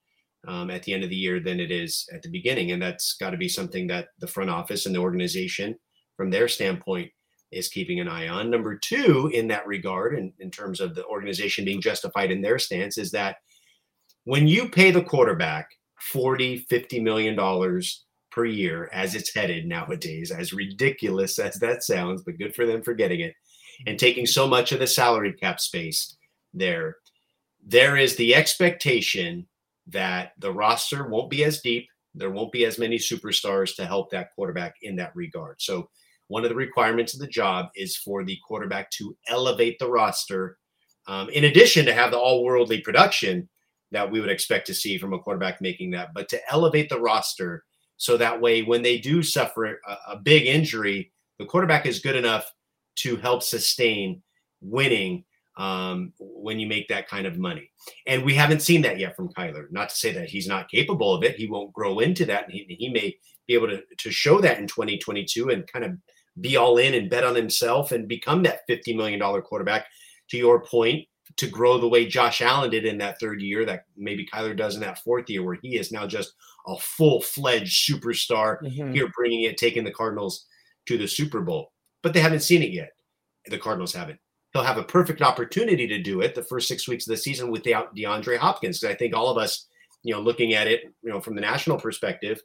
um, 0.46 0.70
at 0.70 0.82
the 0.84 0.94
end 0.94 1.04
of 1.04 1.10
the 1.10 1.16
year 1.16 1.40
than 1.40 1.60
it 1.60 1.70
is 1.70 2.08
at 2.12 2.22
the 2.22 2.30
beginning, 2.30 2.70
and 2.70 2.80
that's 2.80 3.14
got 3.14 3.30
to 3.30 3.36
be 3.36 3.48
something 3.48 3.86
that 3.88 4.08
the 4.18 4.26
front 4.26 4.50
office 4.50 4.86
and 4.86 4.94
the 4.94 5.00
organization, 5.00 5.76
from 6.16 6.30
their 6.30 6.48
standpoint, 6.48 7.10
is 7.52 7.68
keeping 7.68 8.00
an 8.00 8.08
eye 8.08 8.28
on. 8.28 8.50
Number 8.50 8.76
two, 8.76 9.30
in 9.32 9.48
that 9.48 9.66
regard, 9.66 10.18
in, 10.18 10.32
in 10.38 10.50
terms 10.50 10.80
of 10.80 10.94
the 10.94 11.04
organization 11.06 11.64
being 11.64 11.80
justified 11.80 12.30
in 12.30 12.40
their 12.40 12.58
stance, 12.58 12.98
is 12.98 13.10
that 13.12 13.36
when 14.24 14.48
you 14.48 14.68
pay 14.68 14.90
the 14.90 15.02
quarterback 15.02 15.68
40, 16.00 16.58
50 16.68 17.00
million 17.00 17.36
dollars 17.36 18.04
per 18.30 18.44
year 18.46 18.88
as 18.92 19.14
it's 19.14 19.34
headed 19.34 19.66
nowadays, 19.66 20.30
as 20.30 20.52
ridiculous 20.52 21.38
as 21.38 21.56
that 21.56 21.82
sounds, 21.82 22.22
but 22.22 22.38
good 22.38 22.54
for 22.54 22.66
them 22.66 22.82
for 22.82 22.94
getting 22.94 23.20
it, 23.20 23.34
and 23.86 23.98
taking 23.98 24.26
so 24.26 24.46
much 24.46 24.72
of 24.72 24.78
the 24.80 24.86
salary 24.86 25.32
cap 25.34 25.60
space 25.60 26.16
there, 26.54 26.96
there 27.64 27.96
is 27.96 28.16
the 28.16 28.34
expectation 28.34 29.46
that 29.86 30.32
the 30.38 30.52
roster 30.52 31.08
won't 31.08 31.30
be 31.30 31.44
as 31.44 31.60
deep. 31.60 31.86
There 32.14 32.30
won't 32.30 32.52
be 32.52 32.64
as 32.64 32.78
many 32.78 32.98
superstars 32.98 33.74
to 33.76 33.86
help 33.86 34.10
that 34.10 34.28
quarterback 34.34 34.74
in 34.82 34.96
that 34.96 35.14
regard. 35.14 35.60
So, 35.60 35.88
one 36.28 36.44
of 36.44 36.48
the 36.48 36.56
requirements 36.56 37.14
of 37.14 37.20
the 37.20 37.26
job 37.26 37.66
is 37.76 37.96
for 37.96 38.24
the 38.24 38.38
quarterback 38.46 38.90
to 38.92 39.16
elevate 39.28 39.78
the 39.78 39.90
roster, 39.90 40.58
um, 41.06 41.28
in 41.30 41.44
addition 41.44 41.84
to 41.86 41.94
have 41.94 42.10
the 42.10 42.18
all 42.18 42.44
worldly 42.44 42.80
production 42.80 43.48
that 43.90 44.10
we 44.10 44.20
would 44.20 44.30
expect 44.30 44.66
to 44.66 44.74
see 44.74 44.96
from 44.96 45.12
a 45.12 45.18
quarterback 45.18 45.60
making 45.60 45.90
that, 45.90 46.14
but 46.14 46.28
to 46.28 46.40
elevate 46.50 46.88
the 46.88 47.00
roster 47.00 47.64
so 48.02 48.16
that 48.16 48.40
way, 48.40 48.62
when 48.62 48.82
they 48.82 48.98
do 48.98 49.22
suffer 49.22 49.64
a, 49.66 49.96
a 50.08 50.16
big 50.16 50.46
injury, 50.46 51.12
the 51.38 51.44
quarterback 51.44 51.86
is 51.86 52.00
good 52.00 52.16
enough 52.16 52.52
to 52.96 53.14
help 53.14 53.44
sustain 53.44 54.20
winning 54.60 55.22
um, 55.56 56.12
when 56.18 56.58
you 56.58 56.66
make 56.66 56.88
that 56.88 57.06
kind 57.06 57.28
of 57.28 57.38
money. 57.38 57.70
And 58.08 58.24
we 58.24 58.34
haven't 58.34 58.62
seen 58.62 58.82
that 58.82 58.98
yet 58.98 59.14
from 59.14 59.28
Kyler. 59.28 59.70
Not 59.70 59.90
to 59.90 59.94
say 59.94 60.10
that 60.14 60.28
he's 60.28 60.48
not 60.48 60.68
capable 60.68 61.14
of 61.14 61.22
it. 61.22 61.36
He 61.36 61.46
won't 61.46 61.72
grow 61.72 62.00
into 62.00 62.24
that. 62.26 62.46
And 62.46 62.52
he, 62.52 62.66
he 62.76 62.88
may 62.88 63.16
be 63.46 63.54
able 63.54 63.68
to, 63.68 63.82
to 63.98 64.10
show 64.10 64.40
that 64.40 64.58
in 64.58 64.66
2022 64.66 65.50
and 65.50 65.70
kind 65.70 65.84
of 65.84 65.92
be 66.40 66.56
all 66.56 66.78
in 66.78 66.94
and 66.94 67.10
bet 67.10 67.24
on 67.24 67.34
himself 67.34 67.92
and 67.92 68.08
become 68.08 68.42
that 68.42 68.60
$50 68.68 68.96
million 68.96 69.20
quarterback. 69.42 69.86
To 70.30 70.38
your 70.38 70.64
point, 70.64 71.06
to 71.36 71.46
grow 71.46 71.78
the 71.78 71.88
way 71.88 72.06
Josh 72.06 72.40
Allen 72.40 72.70
did 72.70 72.84
in 72.84 72.98
that 72.98 73.18
third 73.20 73.40
year, 73.40 73.64
that 73.64 73.84
maybe 73.96 74.26
Kyler 74.26 74.56
does 74.56 74.74
in 74.74 74.80
that 74.82 74.98
fourth 75.00 75.28
year, 75.28 75.42
where 75.42 75.58
he 75.60 75.76
is 75.76 75.92
now 75.92 76.06
just 76.06 76.34
a 76.66 76.76
full 76.78 77.20
fledged 77.20 77.88
superstar 77.88 78.62
mm-hmm. 78.62 78.92
here, 78.92 79.10
bringing 79.14 79.42
it, 79.42 79.56
taking 79.56 79.84
the 79.84 79.90
Cardinals 79.90 80.46
to 80.86 80.98
the 80.98 81.06
Super 81.06 81.40
Bowl. 81.40 81.72
But 82.02 82.12
they 82.12 82.20
haven't 82.20 82.40
seen 82.40 82.62
it 82.62 82.70
yet. 82.70 82.90
The 83.46 83.58
Cardinals 83.58 83.92
haven't. 83.92 84.18
He'll 84.52 84.62
have 84.62 84.78
a 84.78 84.84
perfect 84.84 85.22
opportunity 85.22 85.86
to 85.86 86.02
do 86.02 86.20
it 86.20 86.34
the 86.34 86.44
first 86.44 86.68
six 86.68 86.86
weeks 86.86 87.06
of 87.06 87.12
the 87.12 87.16
season 87.16 87.50
without 87.50 87.94
DeAndre 87.96 88.36
Hopkins. 88.36 88.78
Because 88.78 88.94
I 88.94 88.98
think 88.98 89.14
all 89.14 89.28
of 89.28 89.38
us, 89.38 89.66
you 90.02 90.12
know, 90.12 90.20
looking 90.20 90.54
at 90.54 90.66
it, 90.66 90.82
you 91.02 91.10
know, 91.10 91.20
from 91.20 91.34
the 91.34 91.40
national 91.40 91.78
perspective, 91.78 92.40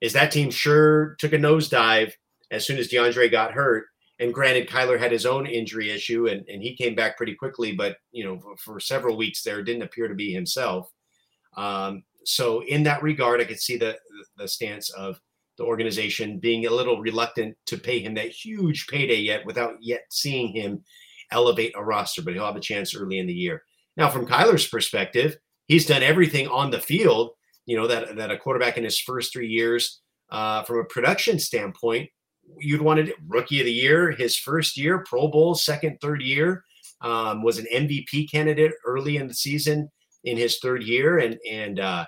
is 0.00 0.12
that 0.12 0.32
team 0.32 0.50
sure 0.50 1.16
took 1.18 1.32
a 1.32 1.38
nosedive 1.38 2.12
as 2.50 2.66
soon 2.66 2.78
as 2.78 2.88
DeAndre 2.88 3.30
got 3.30 3.52
hurt. 3.52 3.86
And 4.20 4.32
granted, 4.32 4.68
Kyler 4.68 4.98
had 4.98 5.10
his 5.10 5.26
own 5.26 5.46
injury 5.46 5.90
issue 5.90 6.28
and, 6.28 6.46
and 6.48 6.62
he 6.62 6.76
came 6.76 6.94
back 6.94 7.16
pretty 7.16 7.34
quickly, 7.34 7.72
but 7.72 7.96
you 8.12 8.24
know, 8.24 8.38
for, 8.38 8.56
for 8.56 8.80
several 8.80 9.16
weeks 9.16 9.42
there 9.42 9.62
didn't 9.62 9.82
appear 9.82 10.08
to 10.08 10.14
be 10.14 10.32
himself. 10.32 10.90
Um, 11.56 12.04
so 12.24 12.62
in 12.64 12.82
that 12.84 13.02
regard, 13.02 13.40
I 13.40 13.44
could 13.44 13.60
see 13.60 13.76
the 13.76 13.96
the 14.36 14.48
stance 14.48 14.90
of 14.90 15.20
the 15.56 15.64
organization 15.64 16.38
being 16.38 16.66
a 16.66 16.70
little 16.70 17.00
reluctant 17.00 17.56
to 17.66 17.76
pay 17.76 18.00
him 18.00 18.14
that 18.14 18.30
huge 18.30 18.86
payday 18.86 19.20
yet 19.20 19.44
without 19.46 19.74
yet 19.80 20.02
seeing 20.10 20.48
him 20.48 20.82
elevate 21.30 21.72
a 21.76 21.84
roster, 21.84 22.22
but 22.22 22.34
he'll 22.34 22.46
have 22.46 22.56
a 22.56 22.60
chance 22.60 22.94
early 22.94 23.18
in 23.18 23.26
the 23.26 23.32
year. 23.32 23.62
Now, 23.96 24.10
from 24.10 24.26
Kyler's 24.26 24.66
perspective, 24.66 25.36
he's 25.66 25.86
done 25.86 26.02
everything 26.02 26.48
on 26.48 26.70
the 26.70 26.80
field, 26.80 27.32
you 27.66 27.76
know, 27.76 27.86
that, 27.86 28.16
that 28.16 28.30
a 28.30 28.38
quarterback 28.38 28.76
in 28.76 28.84
his 28.84 28.98
first 28.98 29.32
three 29.32 29.48
years, 29.48 30.00
uh, 30.30 30.62
from 30.64 30.78
a 30.78 30.84
production 30.84 31.38
standpoint, 31.38 32.08
you'd 32.58 32.82
want 32.82 32.98
wanted 32.98 33.14
rookie 33.26 33.60
of 33.60 33.66
the 33.66 33.72
year, 33.72 34.10
his 34.10 34.36
first 34.36 34.76
year, 34.76 35.04
Pro 35.08 35.28
Bowl, 35.28 35.54
second, 35.54 35.98
third 36.00 36.22
year, 36.22 36.64
um, 37.00 37.42
was 37.42 37.58
an 37.58 37.66
MVP 37.72 38.30
candidate 38.30 38.72
early 38.86 39.16
in 39.16 39.28
the 39.28 39.34
season 39.34 39.90
in 40.24 40.36
his 40.36 40.58
third 40.58 40.82
year. 40.82 41.18
And, 41.18 41.38
and, 41.50 41.80
uh, 41.80 42.06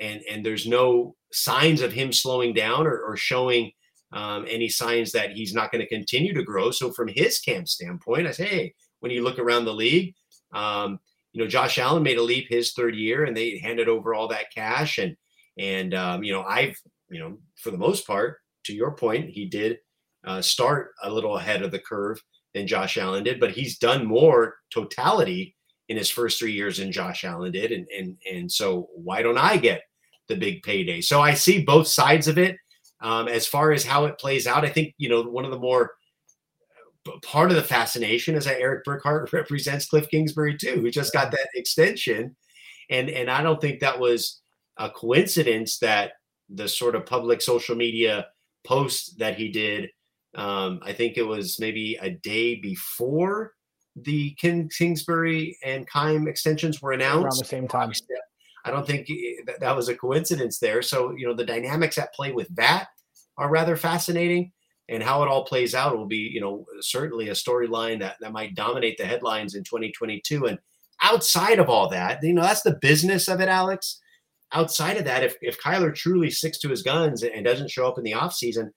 and 0.00 0.22
and 0.30 0.44
there's 0.44 0.66
no 0.66 1.14
signs 1.32 1.80
of 1.80 1.92
him 1.92 2.12
slowing 2.12 2.52
down 2.52 2.86
or, 2.86 2.98
or 3.00 3.16
showing 3.16 3.70
um, 4.12 4.44
any 4.48 4.68
signs 4.68 5.12
that 5.12 5.30
he's 5.30 5.54
not 5.54 5.72
going 5.72 5.80
to 5.80 5.88
continue 5.88 6.34
to 6.34 6.42
grow. 6.42 6.70
So 6.70 6.92
from 6.92 7.08
his 7.08 7.38
camp 7.38 7.68
standpoint, 7.68 8.26
I 8.26 8.32
say, 8.32 8.46
hey, 8.46 8.74
when 9.00 9.10
you 9.10 9.22
look 9.22 9.38
around 9.38 9.64
the 9.64 9.72
league, 9.72 10.14
um, 10.52 10.98
you 11.32 11.42
know, 11.42 11.48
Josh 11.48 11.78
Allen 11.78 12.02
made 12.02 12.18
a 12.18 12.22
leap 12.22 12.46
his 12.48 12.72
third 12.72 12.94
year, 12.94 13.24
and 13.24 13.36
they 13.36 13.58
handed 13.58 13.88
over 13.88 14.14
all 14.14 14.28
that 14.28 14.52
cash, 14.54 14.98
and 14.98 15.16
and 15.58 15.94
um, 15.94 16.22
you 16.22 16.32
know, 16.32 16.42
I've 16.42 16.76
you 17.10 17.20
know, 17.20 17.38
for 17.56 17.70
the 17.70 17.78
most 17.78 18.06
part, 18.06 18.38
to 18.64 18.74
your 18.74 18.92
point, 18.92 19.30
he 19.30 19.46
did 19.46 19.78
uh, 20.24 20.40
start 20.40 20.92
a 21.02 21.10
little 21.10 21.36
ahead 21.36 21.62
of 21.62 21.70
the 21.70 21.78
curve 21.78 22.22
than 22.54 22.66
Josh 22.66 22.96
Allen 22.96 23.24
did, 23.24 23.40
but 23.40 23.52
he's 23.52 23.78
done 23.78 24.06
more 24.06 24.56
totality 24.72 25.56
in 25.88 25.96
his 25.96 26.10
first 26.10 26.38
three 26.38 26.52
years 26.52 26.78
than 26.78 26.92
Josh 26.92 27.24
Allen 27.24 27.52
did, 27.52 27.72
and 27.72 27.86
and 27.96 28.16
and 28.30 28.50
so 28.50 28.88
why 28.94 29.22
don't 29.22 29.38
I 29.38 29.56
get 29.56 29.82
the 30.28 30.36
big 30.36 30.62
payday. 30.62 31.00
So 31.00 31.20
I 31.20 31.34
see 31.34 31.62
both 31.62 31.88
sides 31.88 32.28
of 32.28 32.38
it. 32.38 32.56
Um, 33.00 33.26
as 33.26 33.48
far 33.48 33.72
as 33.72 33.84
how 33.84 34.04
it 34.04 34.18
plays 34.18 34.46
out, 34.46 34.64
I 34.64 34.68
think 34.68 34.94
you 34.96 35.08
know 35.08 35.22
one 35.22 35.44
of 35.44 35.50
the 35.50 35.58
more 35.58 35.92
part 37.22 37.50
of 37.50 37.56
the 37.56 37.62
fascination 37.62 38.34
is 38.34 38.44
that 38.44 38.60
Erik 38.60 38.84
Burkhardt 38.84 39.32
represents 39.32 39.86
Cliff 39.86 40.08
Kingsbury 40.10 40.56
too, 40.56 40.80
who 40.80 40.90
just 40.90 41.12
got 41.12 41.30
that 41.30 41.48
extension, 41.54 42.36
and 42.90 43.08
and 43.10 43.30
I 43.30 43.42
don't 43.42 43.60
think 43.60 43.80
that 43.80 43.98
was 43.98 44.40
a 44.78 44.90
coincidence 44.90 45.78
that 45.78 46.12
the 46.48 46.68
sort 46.68 46.94
of 46.94 47.06
public 47.06 47.40
social 47.40 47.76
media 47.76 48.26
post 48.64 49.18
that 49.18 49.36
he 49.36 49.48
did. 49.48 49.90
Um, 50.34 50.80
I 50.82 50.92
think 50.92 51.16
it 51.16 51.26
was 51.26 51.58
maybe 51.60 51.98
a 52.00 52.10
day 52.10 52.54
before 52.54 53.52
the 53.96 54.34
King, 54.38 54.70
Kingsbury 54.76 55.58
and 55.64 55.88
Keim 55.88 56.26
extensions 56.26 56.80
were 56.80 56.92
announced 56.92 57.24
around 57.24 57.38
the 57.38 57.44
same 57.44 57.68
time. 57.68 57.92
I 58.64 58.70
don't 58.70 58.86
think 58.86 59.08
that, 59.46 59.60
that 59.60 59.76
was 59.76 59.88
a 59.88 59.94
coincidence 59.94 60.58
there. 60.58 60.82
So, 60.82 61.14
you 61.16 61.26
know, 61.26 61.34
the 61.34 61.44
dynamics 61.44 61.98
at 61.98 62.14
play 62.14 62.32
with 62.32 62.54
that 62.56 62.86
are 63.36 63.50
rather 63.50 63.76
fascinating. 63.76 64.52
And 64.92 65.02
how 65.02 65.22
it 65.22 65.28
all 65.28 65.44
plays 65.44 65.74
out 65.74 65.96
will 65.96 66.06
be, 66.06 66.30
you 66.32 66.40
know, 66.40 66.66
certainly 66.80 67.28
a 67.28 67.32
storyline 67.32 67.98
that, 68.00 68.16
that 68.20 68.32
might 68.32 68.54
dominate 68.54 68.98
the 68.98 69.06
headlines 69.06 69.54
in 69.54 69.64
2022. 69.64 70.44
And 70.46 70.58
outside 71.02 71.58
of 71.58 71.70
all 71.70 71.88
that, 71.88 72.22
you 72.22 72.34
know, 72.34 72.42
that's 72.42 72.62
the 72.62 72.78
business 72.80 73.26
of 73.28 73.40
it, 73.40 73.48
Alex. 73.48 74.00
Outside 74.52 74.98
of 74.98 75.04
that, 75.06 75.24
if, 75.24 75.36
if 75.40 75.58
Kyler 75.60 75.94
truly 75.94 76.30
sticks 76.30 76.58
to 76.58 76.68
his 76.68 76.82
guns 76.82 77.22
and 77.22 77.44
doesn't 77.44 77.70
show 77.70 77.88
up 77.88 77.96
in 77.96 78.04
the 78.04 78.12
offseason, 78.12 78.70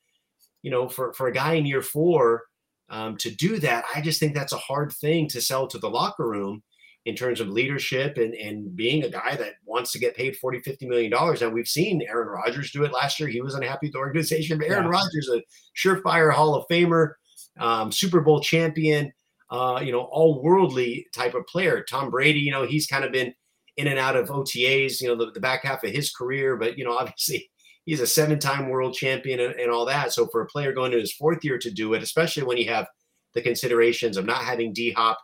you 0.63 0.71
know, 0.71 0.87
for, 0.87 1.13
for 1.13 1.27
a 1.27 1.33
guy 1.33 1.55
in 1.55 1.65
year 1.65 1.81
four 1.81 2.43
um, 2.89 3.17
to 3.17 3.29
do 3.29 3.59
that, 3.59 3.83
I 3.93 4.01
just 4.01 4.19
think 4.19 4.33
that's 4.33 4.53
a 4.53 4.57
hard 4.57 4.93
thing 4.93 5.27
to 5.29 5.41
sell 5.41 5.67
to 5.67 5.77
the 5.77 5.89
locker 5.89 6.27
room 6.27 6.63
in 7.05 7.15
terms 7.15 7.39
of 7.39 7.47
leadership 7.47 8.17
and, 8.17 8.33
and 8.33 8.75
being 8.75 9.03
a 9.03 9.09
guy 9.09 9.35
that 9.35 9.53
wants 9.63 9.91
to 9.91 9.99
get 9.99 10.15
paid 10.15 10.35
40, 10.37 10.61
50 10.61 10.87
million 10.87 11.11
dollars. 11.11 11.41
And 11.41 11.53
we've 11.53 11.67
seen 11.67 12.01
Aaron 12.01 12.27
Rodgers 12.27 12.71
do 12.71 12.83
it 12.83 12.91
last 12.91 13.19
year. 13.19 13.29
He 13.29 13.41
was 13.41 13.53
unhappy 13.53 13.87
with 13.87 13.93
the 13.93 13.99
organization, 13.99 14.57
but 14.57 14.67
Aaron 14.67 14.85
yeah. 14.85 14.89
Rodgers, 14.89 15.29
a 15.31 15.43
surefire 15.77 16.33
Hall 16.33 16.55
of 16.55 16.65
Famer, 16.69 17.13
um, 17.59 17.91
Super 17.91 18.21
Bowl 18.21 18.41
champion, 18.41 19.13
uh, 19.51 19.79
you 19.83 19.91
know, 19.91 20.01
all 20.01 20.41
worldly 20.41 21.05
type 21.13 21.35
of 21.35 21.45
player. 21.45 21.85
Tom 21.87 22.09
Brady, 22.09 22.39
you 22.39 22.51
know, 22.51 22.65
he's 22.65 22.87
kind 22.87 23.05
of 23.05 23.11
been 23.11 23.33
in 23.77 23.87
and 23.87 23.99
out 23.99 24.15
of 24.15 24.29
OTAs, 24.29 24.99
you 24.99 25.07
know, 25.07 25.15
the, 25.15 25.31
the 25.31 25.39
back 25.39 25.63
half 25.63 25.83
of 25.83 25.91
his 25.91 26.11
career, 26.11 26.57
but, 26.57 26.77
you 26.77 26.83
know, 26.83 26.97
obviously 26.97 27.47
he's 27.85 28.01
a 28.01 28.07
seven-time 28.07 28.69
world 28.69 28.95
champion 28.95 29.39
and, 29.39 29.53
and 29.59 29.69
all 29.71 29.85
that. 29.85 30.11
So 30.11 30.25
for 30.27 30.41
a 30.41 30.47
player 30.47 30.73
going 30.73 30.91
to 30.91 30.99
his 30.99 31.13
fourth 31.13 31.43
year 31.43 31.59
to 31.59 31.69
do 31.69 31.93
it, 31.93 32.01
especially 32.01 32.43
when 32.43 32.57
you 32.57 32.67
have 32.69 32.87
the 33.35 33.41
considerations 33.41 34.17
of 34.17 34.25
not 34.25 34.41
having 34.41 34.73
D 34.73 34.91
Hop 34.93 35.19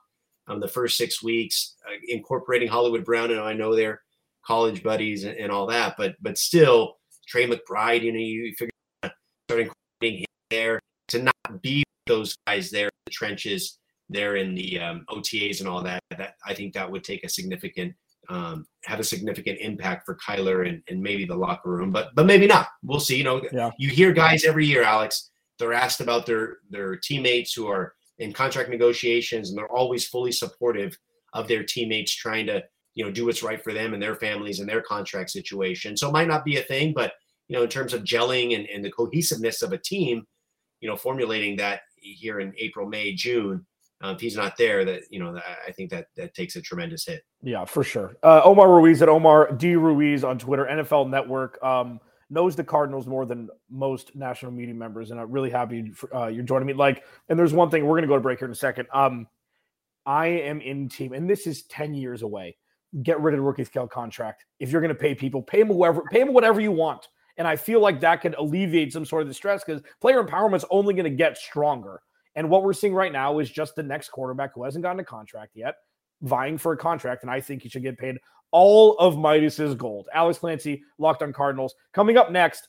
um, 0.51 0.60
the 0.60 0.67
first 0.67 0.98
six 0.98 1.24
weeks, 1.24 1.75
uh, 1.88 1.96
incorporating 2.08 2.67
Hollywood 2.67 3.05
Brown, 3.05 3.31
and 3.31 3.39
I 3.39 3.53
know 3.53 3.75
they're 3.75 4.01
college 4.46 4.84
buddies 4.84 5.24
and, 5.24 5.38
and, 5.38 5.51
all 5.51 5.67
that, 5.67 5.96
but 5.98 6.15
but 6.22 6.38
still 6.38 6.98
Trey 7.27 7.48
McBride, 7.48 8.01
you 8.01 8.12
know, 8.12 8.20
you 8.20 8.53
figure 8.58 8.72
starting 9.48 9.72
him 10.01 10.25
there 10.50 10.79
to 11.10 11.24
not 11.24 11.62
be 11.62 11.84
those 12.08 12.36
guys 12.48 12.72
there 12.72 12.88
in 12.88 12.91
the 13.05 13.12
trenches, 13.12 13.79
there 14.10 14.36
in 14.36 14.55
the 14.55 14.79
um, 14.79 15.05
OTAs 15.10 15.60
and 15.60 15.70
all 15.70 15.84
that. 15.84 16.01
That 16.17 16.36
I 16.46 16.53
think 16.53 16.74
that 16.74 16.89
would 16.89 17.03
take 17.03 17.24
a 17.24 17.29
significant 17.29 17.93
um, 18.29 18.65
have 18.86 19.00
a 19.00 19.03
significant 19.03 19.60
impact 19.60 20.05
for 20.05 20.17
Kyler 20.17 20.67
and, 20.67 20.81
and 20.88 21.01
maybe 21.01 21.25
the 21.25 21.36
locker 21.36 21.70
room, 21.70 21.91
but 21.91 22.13
but 22.15 22.25
maybe 22.25 22.48
not. 22.48 22.67
We'll 22.84 23.00
see. 23.00 23.17
You 23.17 23.24
know, 23.24 23.41
yeah. 23.51 23.72
you 23.77 23.89
hear 23.89 24.12
guys 24.12 24.43
every 24.43 24.65
year, 24.65 24.84
Alex. 24.84 25.29
They're 25.60 25.74
asked 25.74 26.01
about 26.01 26.25
their 26.25 26.58
their 26.70 26.96
teammates 26.96 27.53
who 27.53 27.67
are 27.67 27.93
in 28.19 28.33
contract 28.33 28.69
negotiations, 28.69 29.49
and 29.49 29.57
they're 29.57 29.71
always 29.71 30.07
fully 30.07 30.31
supportive 30.31 30.97
of 31.33 31.47
their 31.47 31.63
teammates 31.63 32.13
trying 32.13 32.45
to 32.47 32.63
you 32.93 33.05
know 33.05 33.11
do 33.11 33.25
what's 33.25 33.43
right 33.43 33.63
for 33.63 33.73
them 33.73 33.93
and 33.93 34.01
their 34.01 34.15
families 34.15 34.59
and 34.59 34.67
their 34.67 34.81
contract 34.81 35.29
situation. 35.29 35.95
So 35.95 36.09
it 36.09 36.13
might 36.13 36.27
not 36.27 36.45
be 36.45 36.57
a 36.57 36.63
thing, 36.63 36.93
but 36.93 37.13
you 37.47 37.55
know 37.55 37.63
in 37.63 37.69
terms 37.69 37.93
of 37.93 38.03
gelling 38.03 38.55
and, 38.55 38.67
and 38.67 38.83
the 38.83 38.91
cohesiveness 38.91 39.61
of 39.61 39.71
a 39.71 39.77
team, 39.77 40.25
you 40.79 40.89
know 40.89 40.97
formulating 40.97 41.57
that 41.57 41.81
here 41.97 42.39
in 42.39 42.53
April, 42.57 42.87
May, 42.87 43.13
June. 43.13 43.65
Uh, 44.03 44.13
if 44.13 44.19
he's 44.19 44.35
not 44.35 44.57
there, 44.57 44.83
that 44.83 45.03
you 45.11 45.19
know, 45.19 45.39
I 45.67 45.71
think 45.71 45.91
that 45.91 46.07
that 46.17 46.33
takes 46.33 46.55
a 46.55 46.61
tremendous 46.61 47.05
hit. 47.05 47.21
Yeah, 47.43 47.65
for 47.65 47.83
sure. 47.83 48.15
Uh, 48.23 48.41
Omar 48.43 48.73
Ruiz 48.73 48.99
at 49.03 49.09
Omar 49.09 49.51
D 49.51 49.75
Ruiz 49.75 50.23
on 50.23 50.39
Twitter, 50.39 50.65
NFL 50.65 51.07
Network. 51.07 51.63
Um, 51.63 51.99
knows 52.31 52.55
the 52.55 52.63
Cardinals 52.63 53.05
more 53.05 53.27
than 53.27 53.50
most 53.69 54.15
national 54.15 54.51
media 54.51 54.73
members, 54.73 55.11
and 55.11 55.19
I'm 55.19 55.29
really 55.29 55.51
happy 55.51 55.91
for, 55.91 56.15
uh, 56.15 56.27
you're 56.27 56.43
joining 56.43 56.65
me. 56.65 56.73
Like, 56.73 57.03
and 57.29 57.38
there's 57.38 57.53
one 57.53 57.69
thing 57.69 57.85
we're 57.85 57.97
going 57.97 58.03
to 58.03 58.07
go 58.07 58.15
to 58.15 58.21
break 58.21 58.39
here 58.39 58.47
in 58.47 58.51
a 58.51 58.55
second. 58.55 58.88
Um, 58.93 59.27
I 60.05 60.27
am 60.27 60.61
in 60.61 60.89
team, 60.89 61.13
and 61.13 61.29
this 61.29 61.45
is 61.45 61.63
ten 61.63 61.93
years 61.93 62.23
away. 62.23 62.57
Get 63.03 63.21
rid 63.21 63.35
of 63.35 63.38
the 63.38 63.43
rookie 63.43 63.65
scale 63.65 63.88
contract. 63.88 64.45
If 64.59 64.71
you're 64.71 64.81
going 64.81 64.89
to 64.89 65.00
pay 65.00 65.13
people, 65.13 65.43
pay 65.43 65.59
them 65.59 65.67
whoever, 65.67 66.03
pay 66.09 66.19
them 66.19 66.33
whatever 66.33 66.59
you 66.59 66.71
want. 66.71 67.07
And 67.38 67.47
I 67.47 67.55
feel 67.55 67.79
like 67.79 68.01
that 68.01 68.21
could 68.21 68.35
alleviate 68.35 68.91
some 68.91 69.05
sort 69.05 69.21
of 69.21 69.27
the 69.27 69.33
stress 69.33 69.63
because 69.63 69.81
player 70.01 70.23
empowerment 70.23 70.57
is 70.57 70.65
only 70.69 70.93
going 70.93 71.05
to 71.05 71.09
get 71.09 71.38
stronger. 71.38 72.01
And 72.35 72.50
what 72.50 72.63
we're 72.63 72.73
seeing 72.73 72.93
right 72.93 73.11
now 73.11 73.39
is 73.39 73.50
just 73.50 73.75
the 73.75 73.83
next 73.83 74.09
quarterback 74.09 74.53
who 74.53 74.63
hasn't 74.63 74.83
gotten 74.83 75.00
a 75.00 75.03
contract 75.05 75.51
yet, 75.55 75.75
vying 76.21 76.57
for 76.57 76.73
a 76.73 76.77
contract. 76.77 77.23
And 77.23 77.31
I 77.31 77.41
think 77.41 77.63
he 77.63 77.69
should 77.69 77.83
get 77.83 77.97
paid 77.97 78.17
all 78.51 78.97
of 78.97 79.17
Midas's 79.17 79.75
gold. 79.75 80.07
Alex 80.13 80.39
Clancy, 80.39 80.83
Locked 80.97 81.23
on 81.23 81.33
Cardinals. 81.33 81.73
Coming 81.93 82.17
up 82.17 82.31
next, 82.31 82.67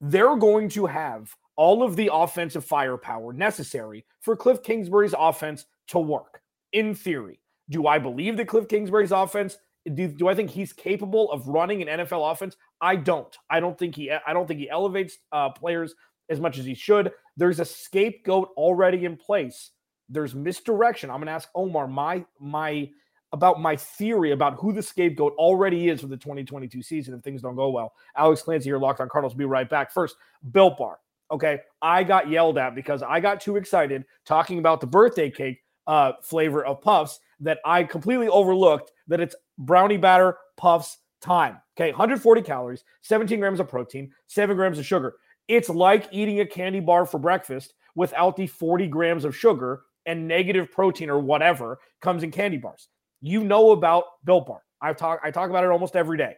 they're 0.00 0.36
going 0.36 0.68
to 0.70 0.86
have 0.86 1.34
all 1.56 1.82
of 1.82 1.96
the 1.96 2.10
offensive 2.12 2.64
firepower 2.64 3.32
necessary 3.32 4.04
for 4.20 4.36
Cliff 4.36 4.62
Kingsbury's 4.62 5.14
offense 5.18 5.66
to 5.88 5.98
work, 5.98 6.40
in 6.72 6.94
theory. 6.94 7.40
Do 7.70 7.86
I 7.86 7.98
believe 7.98 8.36
that 8.36 8.48
Cliff 8.48 8.68
Kingsbury's 8.68 9.12
offense? 9.12 9.58
Do, 9.94 10.08
do 10.08 10.28
I 10.28 10.34
think 10.34 10.50
he's 10.50 10.72
capable 10.72 11.30
of 11.30 11.46
running 11.46 11.82
an 11.82 12.00
NFL 12.00 12.30
offense? 12.32 12.56
I 12.80 12.96
don't. 12.96 13.36
I 13.50 13.60
don't 13.60 13.78
think 13.78 13.94
he. 13.96 14.10
I 14.10 14.32
don't 14.32 14.46
think 14.46 14.60
he 14.60 14.70
elevates 14.70 15.18
uh, 15.32 15.50
players 15.50 15.94
as 16.28 16.40
much 16.40 16.58
as 16.58 16.64
he 16.64 16.74
should. 16.74 17.12
There's 17.36 17.60
a 17.60 17.64
scapegoat 17.64 18.50
already 18.56 19.04
in 19.04 19.16
place. 19.16 19.70
There's 20.12 20.34
misdirection. 20.34 21.10
I'm 21.10 21.16
going 21.16 21.26
to 21.26 21.32
ask 21.32 21.48
Omar 21.54 21.88
my 21.88 22.24
my 22.38 22.88
about 23.32 23.60
my 23.60 23.74
theory 23.74 24.32
about 24.32 24.54
who 24.54 24.72
the 24.72 24.82
scapegoat 24.82 25.32
already 25.38 25.88
is 25.88 26.02
for 26.02 26.06
the 26.06 26.16
2022 26.16 26.82
season 26.82 27.14
if 27.14 27.22
things 27.22 27.40
don't 27.40 27.56
go 27.56 27.70
well. 27.70 27.94
Alex 28.16 28.42
Clancy 28.42 28.68
here, 28.68 28.78
Locked 28.78 29.00
on 29.00 29.08
Cardinals. 29.08 29.34
Be 29.34 29.46
right 29.46 29.68
back. 29.68 29.90
First, 29.90 30.16
Built 30.52 30.76
Bar. 30.76 30.98
Okay, 31.30 31.60
I 31.80 32.04
got 32.04 32.28
yelled 32.28 32.58
at 32.58 32.74
because 32.74 33.02
I 33.02 33.18
got 33.20 33.40
too 33.40 33.56
excited 33.56 34.04
talking 34.26 34.58
about 34.58 34.82
the 34.82 34.86
birthday 34.86 35.30
cake 35.30 35.62
uh, 35.86 36.12
flavor 36.22 36.64
of 36.64 36.82
puffs 36.82 37.20
that 37.40 37.58
I 37.64 37.84
completely 37.84 38.28
overlooked 38.28 38.92
that 39.08 39.20
it's 39.20 39.34
brownie 39.56 39.96
batter 39.96 40.36
puffs 40.58 40.98
time. 41.22 41.58
Okay, 41.74 41.90
140 41.90 42.42
calories, 42.42 42.84
17 43.00 43.40
grams 43.40 43.60
of 43.60 43.68
protein, 43.68 44.12
7 44.26 44.54
grams 44.54 44.78
of 44.78 44.84
sugar. 44.84 45.14
It's 45.48 45.70
like 45.70 46.06
eating 46.12 46.40
a 46.40 46.46
candy 46.46 46.80
bar 46.80 47.06
for 47.06 47.18
breakfast 47.18 47.74
without 47.94 48.36
the 48.36 48.46
40 48.46 48.86
grams 48.88 49.24
of 49.24 49.34
sugar 49.34 49.82
and 50.06 50.26
negative 50.26 50.70
protein 50.70 51.10
or 51.10 51.18
whatever 51.18 51.78
comes 52.00 52.22
in 52.22 52.30
candy 52.30 52.58
bars. 52.58 52.88
You 53.20 53.44
know 53.44 53.70
about 53.70 54.04
Built 54.24 54.46
Bar. 54.46 54.62
I 54.80 54.92
talk 54.92 55.20
I 55.22 55.30
talk 55.30 55.50
about 55.50 55.64
it 55.64 55.70
almost 55.70 55.96
every 55.96 56.18
day. 56.18 56.34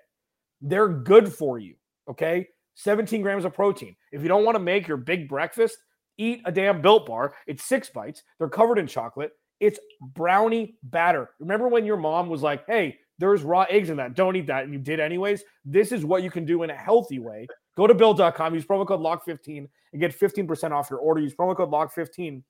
They're 0.60 0.88
good 0.88 1.32
for 1.32 1.58
you. 1.58 1.74
Okay. 2.08 2.48
17 2.76 3.22
grams 3.22 3.44
of 3.44 3.54
protein. 3.54 3.94
If 4.12 4.22
you 4.22 4.28
don't 4.28 4.44
want 4.44 4.56
to 4.56 4.60
make 4.60 4.88
your 4.88 4.96
big 4.96 5.28
breakfast, 5.28 5.78
eat 6.18 6.42
a 6.44 6.52
damn 6.52 6.82
Built 6.82 7.06
Bar. 7.06 7.34
It's 7.46 7.64
six 7.64 7.88
bites. 7.88 8.22
They're 8.38 8.48
covered 8.48 8.78
in 8.78 8.86
chocolate. 8.86 9.32
It's 9.60 9.78
brownie 10.00 10.76
batter. 10.82 11.30
Remember 11.38 11.68
when 11.68 11.84
your 11.84 11.96
mom 11.96 12.28
was 12.28 12.42
like, 12.42 12.66
hey, 12.66 12.98
there's 13.18 13.42
raw 13.42 13.64
eggs 13.70 13.90
in 13.90 13.96
that. 13.98 14.14
Don't 14.14 14.34
eat 14.36 14.48
that. 14.48 14.64
And 14.64 14.72
you 14.72 14.78
did 14.80 14.98
anyways. 14.98 15.44
This 15.64 15.92
is 15.92 16.04
what 16.04 16.22
you 16.22 16.30
can 16.30 16.44
do 16.44 16.64
in 16.64 16.70
a 16.70 16.74
healthy 16.74 17.20
way. 17.20 17.46
Go 17.76 17.86
to 17.86 17.94
built.com, 17.94 18.54
use 18.54 18.64
promo 18.64 18.86
code 18.86 19.00
LOCK15 19.00 19.68
and 19.92 20.00
get 20.00 20.18
15% 20.18 20.70
off 20.72 20.90
your 20.90 21.00
order. 21.00 21.20
Use 21.20 21.34
promo 21.34 21.56
code 21.56 21.70
LOCK15 21.70 22.42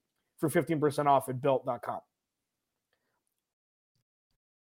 for 0.48 0.62
15% 0.62 1.06
off 1.06 1.28
at 1.28 1.40
built.com. 1.40 2.00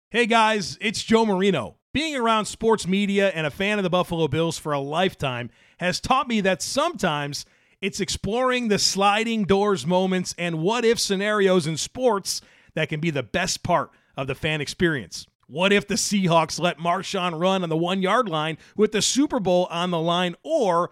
Hey 0.09 0.25
guys, 0.25 0.77
it's 0.79 1.03
Joe 1.03 1.25
Marino. 1.25 1.77
Being 1.91 2.15
around 2.15 2.45
sports 2.45 2.87
media 2.87 3.29
and 3.29 3.45
a 3.47 3.51
fan 3.51 3.79
of 3.79 3.83
the 3.83 3.89
Buffalo 3.89 4.27
Bills 4.27 4.57
for 4.57 4.71
a 4.71 4.79
lifetime 4.79 5.49
has 5.77 5.99
taught 5.99 6.27
me 6.27 6.41
that 6.41 6.61
sometimes 6.61 7.45
it's 7.81 7.99
exploring 7.99 8.67
the 8.67 8.79
sliding 8.79 9.43
doors 9.43 9.85
moments 9.85 10.33
and 10.37 10.59
what 10.59 10.85
if 10.85 10.99
scenarios 10.99 11.67
in 11.67 11.77
sports 11.77 12.41
that 12.75 12.89
can 12.89 12.99
be 12.99 13.09
the 13.09 13.23
best 13.23 13.63
part 13.63 13.91
of 14.15 14.27
the 14.27 14.35
fan 14.35 14.61
experience. 14.61 15.27
What 15.47 15.73
if 15.73 15.87
the 15.87 15.95
Seahawks 15.95 16.59
let 16.59 16.77
Marshawn 16.77 17.39
run 17.39 17.63
on 17.63 17.69
the 17.69 17.77
one 17.77 18.01
yard 18.01 18.29
line 18.29 18.57
with 18.77 18.91
the 18.91 19.01
Super 19.01 19.39
Bowl 19.39 19.67
on 19.69 19.91
the 19.91 19.99
line? 19.99 20.35
Or 20.43 20.91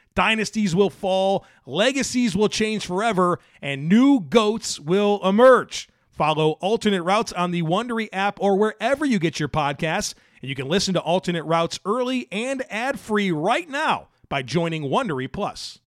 dynasties 0.15 0.75
will 0.75 0.89
fall, 0.89 1.45
legacies 1.65 2.35
will 2.35 2.49
change 2.49 2.85
forever, 2.85 3.39
and 3.61 3.87
new 3.87 4.19
goats 4.19 4.79
will 4.79 5.19
emerge. 5.27 5.89
Follow 6.09 6.51
alternate 6.61 7.03
routes 7.03 7.33
on 7.33 7.51
the 7.51 7.63
Wondery 7.63 8.09
app 8.13 8.39
or 8.41 8.57
wherever 8.57 9.05
you 9.05 9.17
get 9.17 9.39
your 9.39 9.49
podcasts. 9.49 10.13
And 10.41 10.49
you 10.49 10.55
can 10.55 10.67
listen 10.67 10.93
to 10.95 10.99
alternate 10.99 11.43
routes 11.43 11.79
early 11.85 12.27
and 12.31 12.63
ad 12.69 12.99
free 12.99 13.31
right 13.31 13.69
now 13.69 14.09
by 14.29 14.41
joining 14.41 14.83
Wondery 14.83 15.31
Plus. 15.31 15.79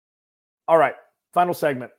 All 0.67 0.77
right, 0.77 0.95
final 1.33 1.53
segment. 1.53 1.91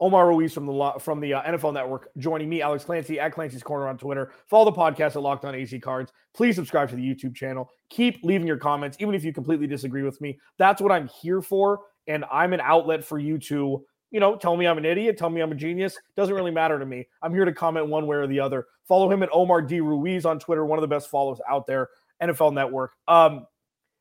Omar 0.00 0.28
Ruiz 0.28 0.52
from 0.54 0.66
the 0.66 0.92
from 0.98 1.20
the 1.20 1.34
uh, 1.34 1.42
NFL 1.42 1.74
Network 1.74 2.08
joining 2.16 2.48
me, 2.48 2.62
Alex 2.62 2.84
Clancy 2.84 3.20
at 3.20 3.32
Clancy's 3.32 3.62
Corner 3.62 3.86
on 3.86 3.98
Twitter. 3.98 4.32
Follow 4.46 4.64
the 4.64 4.76
podcast 4.76 5.14
at 5.16 5.22
Locked 5.22 5.44
On 5.44 5.54
AZ 5.54 5.74
Cards. 5.82 6.10
Please 6.34 6.56
subscribe 6.56 6.88
to 6.88 6.96
the 6.96 7.02
YouTube 7.02 7.34
channel. 7.34 7.70
Keep 7.90 8.24
leaving 8.24 8.46
your 8.46 8.56
comments, 8.56 8.96
even 9.00 9.14
if 9.14 9.24
you 9.24 9.32
completely 9.32 9.66
disagree 9.66 10.02
with 10.02 10.20
me. 10.20 10.38
That's 10.58 10.80
what 10.80 10.92
I'm 10.92 11.08
here 11.08 11.42
for, 11.42 11.80
and 12.06 12.24
I'm 12.32 12.52
an 12.52 12.60
outlet 12.60 13.04
for 13.04 13.18
you 13.18 13.38
to, 13.38 13.84
you 14.10 14.20
know, 14.20 14.36
tell 14.36 14.56
me 14.56 14.66
I'm 14.66 14.78
an 14.78 14.84
idiot, 14.84 15.18
tell 15.18 15.30
me 15.30 15.40
I'm 15.40 15.52
a 15.52 15.56
genius. 15.56 15.98
Doesn't 16.16 16.34
really 16.34 16.50
matter 16.50 16.78
to 16.78 16.86
me. 16.86 17.06
I'm 17.22 17.34
here 17.34 17.44
to 17.44 17.52
comment 17.52 17.88
one 17.88 18.06
way 18.06 18.16
or 18.16 18.26
the 18.26 18.40
other. 18.40 18.66
Follow 18.86 19.10
him 19.10 19.22
at 19.22 19.28
Omar 19.32 19.62
D 19.62 19.80
Ruiz 19.80 20.24
on 20.24 20.38
Twitter, 20.38 20.64
one 20.64 20.78
of 20.78 20.82
the 20.82 20.88
best 20.88 21.10
follows 21.10 21.40
out 21.48 21.66
there. 21.66 21.88
NFL 22.20 22.52
Network. 22.52 22.92
Um, 23.08 23.46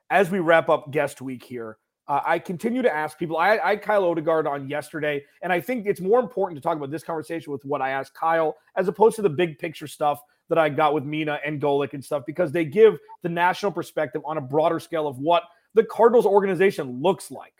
as 0.10 0.30
we 0.30 0.40
wrap 0.40 0.70
up 0.70 0.92
guest 0.92 1.22
week 1.22 1.44
here, 1.44 1.78
uh, 2.08 2.22
I 2.26 2.40
continue 2.40 2.82
to 2.82 2.94
ask 2.94 3.18
people. 3.18 3.38
I, 3.38 3.60
I 3.64 3.76
Kyle 3.76 4.04
Odegard 4.04 4.48
on 4.48 4.68
yesterday, 4.68 5.24
and 5.42 5.54
I 5.54 5.62
think 5.62 5.86
it's 5.86 6.02
more 6.02 6.20
important 6.20 6.58
to 6.58 6.62
talk 6.62 6.76
about 6.76 6.90
this 6.90 7.04
conversation 7.04 7.52
with 7.52 7.64
what 7.66 7.82
I 7.82 7.92
asked 7.92 8.16
Kyle 8.16 8.58
as 8.76 8.88
opposed 8.88 9.16
to 9.18 9.22
the 9.22 9.30
big 9.30 9.60
picture 9.60 9.88
stuff 9.88 10.20
that 10.50 10.58
I 10.58 10.70
got 10.70 10.94
with 10.94 11.04
Mina 11.04 11.40
and 11.46 11.62
Golic 11.62 11.94
and 11.94 12.04
stuff 12.04 12.24
because 12.26 12.52
they 12.52 12.66
give 12.66 12.98
the 13.24 13.30
national 13.30 13.72
perspective 13.72 14.22
on 14.26 14.38
a 14.38 14.42
broader 14.42 14.80
scale 14.80 15.08
of 15.08 15.20
what 15.20 15.44
the 15.74 15.84
Cardinals 15.84 16.26
organization 16.26 17.02
looks 17.02 17.32
like. 17.32 17.54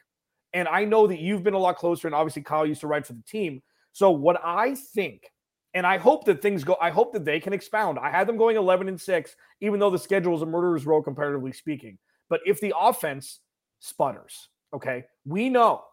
And 0.54 0.68
I 0.68 0.84
know 0.86 1.08
that 1.08 1.20
you've 1.20 1.44
been 1.44 1.54
a 1.54 1.60
lot 1.60 1.78
closer, 1.78 2.08
and 2.08 2.16
obviously 2.16 2.42
Kyle 2.42 2.66
used 2.66 2.82
to 2.82 2.88
write 2.88 3.06
for 3.06 3.14
the 3.14 3.24
team. 3.24 3.62
So 3.92 4.10
what 4.12 4.40
I 4.44 4.76
think 4.76 5.32
and 5.76 5.86
I 5.86 5.98
hope 6.00 6.26
that 6.26 6.42
things 6.42 6.64
go. 6.64 6.76
I 6.82 6.90
hope 6.90 7.14
that 7.14 7.26
they 7.26 7.40
can 7.40 7.54
expound. 7.54 8.00
I 8.00 8.10
had 8.10 8.28
them 8.28 8.38
going 8.38 8.58
11 8.58 8.88
and 8.88 9.00
six, 9.00 9.36
even 9.62 9.80
though 9.80 9.92
the 9.92 10.00
schedule 10.00 10.36
is 10.36 10.42
a 10.42 10.46
murderer's 10.48 10.88
row 10.88 11.02
comparatively 11.04 11.52
speaking. 11.52 12.00
But 12.28 12.42
if 12.44 12.60
the 12.60 12.74
offense 12.76 13.40
sputters, 13.80 14.50
Okay. 14.74 15.06
We 15.26 15.50
know 15.50 15.84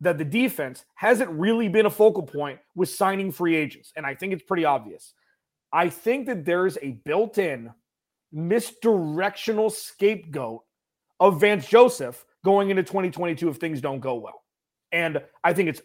that 0.00 0.18
the 0.18 0.24
defense 0.24 0.84
hasn't 0.94 1.30
really 1.30 1.68
been 1.68 1.86
a 1.86 1.90
focal 1.90 2.22
point 2.22 2.58
with 2.74 2.88
signing 2.88 3.30
free 3.30 3.56
agents. 3.56 3.92
And 3.96 4.04
I 4.06 4.14
think 4.14 4.32
it's 4.32 4.42
pretty 4.42 4.64
obvious. 4.64 5.14
I 5.74 5.88
think 5.88 6.26
that 6.26 6.44
there's 6.44 6.78
a 6.80 6.92
built 7.04 7.36
in 7.36 7.68
misdirectional 8.32 9.72
scapegoat 9.72 10.62
of 11.18 11.40
Vance 11.40 11.66
Joseph 11.66 12.24
going 12.44 12.70
into 12.70 12.84
2022 12.84 13.48
if 13.48 13.56
things 13.56 13.80
don't 13.80 13.98
go 13.98 14.14
well. 14.14 14.44
And 14.92 15.20
I 15.42 15.52
think 15.52 15.68
it's 15.68 15.82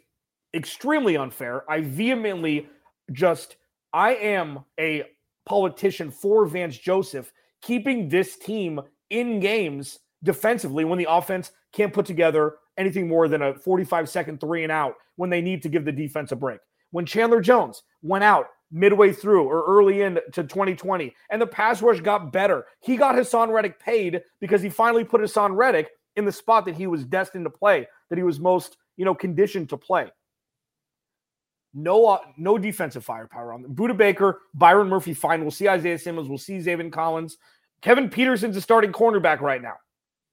extremely 0.53 1.17
unfair. 1.17 1.69
I 1.69 1.81
vehemently 1.81 2.69
just, 3.11 3.55
I 3.91 4.13
am 4.13 4.63
a 4.79 5.05
politician 5.47 6.11
for 6.11 6.45
Vance 6.45 6.77
Joseph 6.77 7.33
keeping 7.63 8.07
this 8.07 8.37
team 8.37 8.79
in 9.09 9.39
games 9.39 9.99
defensively 10.23 10.85
when 10.85 10.99
the 10.99 11.07
offense 11.09 11.51
can't 11.73 11.93
put 11.93 12.05
together 12.05 12.57
anything 12.77 13.07
more 13.07 13.27
than 13.27 13.41
a 13.41 13.55
45 13.55 14.07
second 14.07 14.39
three 14.39 14.61
and 14.61 14.71
out 14.71 14.93
when 15.15 15.31
they 15.31 15.41
need 15.41 15.63
to 15.63 15.69
give 15.69 15.83
the 15.83 15.91
defense 15.91 16.31
a 16.31 16.35
break. 16.35 16.59
When 16.91 17.07
Chandler 17.07 17.41
Jones 17.41 17.81
went 18.03 18.23
out 18.23 18.47
midway 18.71 19.11
through 19.11 19.45
or 19.45 19.63
early 19.65 20.01
into 20.01 20.21
2020 20.31 21.13
and 21.29 21.41
the 21.41 21.47
pass 21.47 21.81
rush 21.81 22.01
got 22.01 22.31
better, 22.31 22.65
he 22.81 22.97
got 22.97 23.15
Haason 23.15 23.51
Reddick 23.51 23.79
paid 23.79 24.21
because 24.39 24.61
he 24.61 24.69
finally 24.69 25.03
put 25.03 25.21
Haason 25.21 25.55
Reddick 25.55 25.89
in 26.15 26.25
the 26.25 26.31
spot 26.31 26.65
that 26.65 26.75
he 26.75 26.87
was 26.87 27.05
destined 27.05 27.45
to 27.45 27.49
play, 27.49 27.87
that 28.09 28.17
he 28.17 28.23
was 28.23 28.39
most, 28.39 28.77
you 28.97 29.05
know, 29.05 29.15
conditioned 29.15 29.69
to 29.69 29.77
play. 29.77 30.11
No, 31.73 32.07
uh, 32.07 32.19
no 32.37 32.57
defensive 32.57 33.05
firepower 33.05 33.53
on 33.53 33.61
them. 33.61 33.75
Budda 33.75 33.95
Baker, 33.95 34.41
Byron 34.53 34.89
Murphy, 34.89 35.13
fine. 35.13 35.41
We'll 35.41 35.51
see 35.51 35.69
Isaiah 35.69 35.99
Simmons. 35.99 36.27
We'll 36.27 36.37
see 36.37 36.57
Zaven 36.57 36.91
Collins. 36.91 37.37
Kevin 37.81 38.09
Peterson's 38.09 38.57
a 38.57 38.61
starting 38.61 38.91
cornerback 38.91 39.39
right 39.39 39.61
now. 39.61 39.75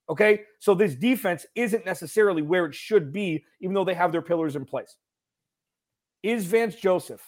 Okay. 0.08 0.42
So 0.60 0.74
this 0.74 0.94
defense 0.94 1.44
isn't 1.54 1.84
necessarily 1.84 2.42
where 2.42 2.66
it 2.66 2.74
should 2.74 3.12
be, 3.12 3.44
even 3.60 3.74
though 3.74 3.84
they 3.84 3.94
have 3.94 4.12
their 4.12 4.22
pillars 4.22 4.56
in 4.56 4.64
place. 4.64 4.96
Is 6.22 6.46
Vance 6.46 6.74
Joseph 6.74 7.22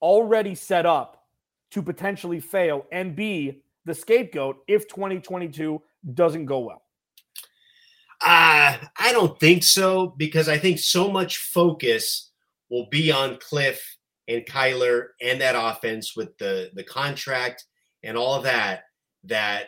already 0.00 0.54
set 0.54 0.86
up 0.86 1.24
to 1.70 1.82
potentially 1.82 2.40
fail 2.40 2.86
and 2.92 3.16
be 3.16 3.62
the 3.84 3.94
scapegoat 3.94 4.58
if 4.66 4.88
2022 4.88 5.80
doesn't 6.14 6.46
go 6.46 6.60
well? 6.60 6.82
Uh, 8.22 8.76
I 8.98 9.12
don't 9.12 9.38
think 9.38 9.62
so 9.62 10.14
because 10.16 10.48
I 10.48 10.58
think 10.58 10.78
so 10.78 11.10
much 11.10 11.38
focus 11.38 12.30
will 12.70 12.88
be 12.90 13.12
on 13.12 13.38
Cliff 13.38 13.96
and 14.28 14.44
Kyler 14.46 15.08
and 15.20 15.40
that 15.40 15.54
offense 15.56 16.16
with 16.16 16.36
the 16.38 16.70
the 16.74 16.82
contract 16.82 17.64
and 18.02 18.16
all 18.16 18.34
of 18.34 18.44
that 18.44 18.84
that 19.24 19.66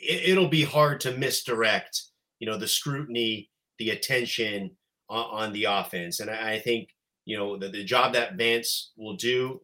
it, 0.00 0.36
will 0.36 0.48
be 0.48 0.64
hard 0.64 1.00
to 1.00 1.16
misdirect, 1.16 2.02
you 2.38 2.46
know, 2.46 2.56
the 2.56 2.66
scrutiny, 2.68 3.50
the 3.78 3.90
attention 3.90 4.70
on, 5.08 5.46
on 5.46 5.52
the 5.52 5.64
offense. 5.64 6.20
And 6.20 6.30
I, 6.30 6.52
I, 6.52 6.58
think, 6.58 6.88
you 7.24 7.36
know, 7.36 7.56
the, 7.56 7.68
the 7.68 7.84
job 7.84 8.12
that 8.14 8.36
Vance 8.36 8.92
will 8.96 9.16
do 9.16 9.60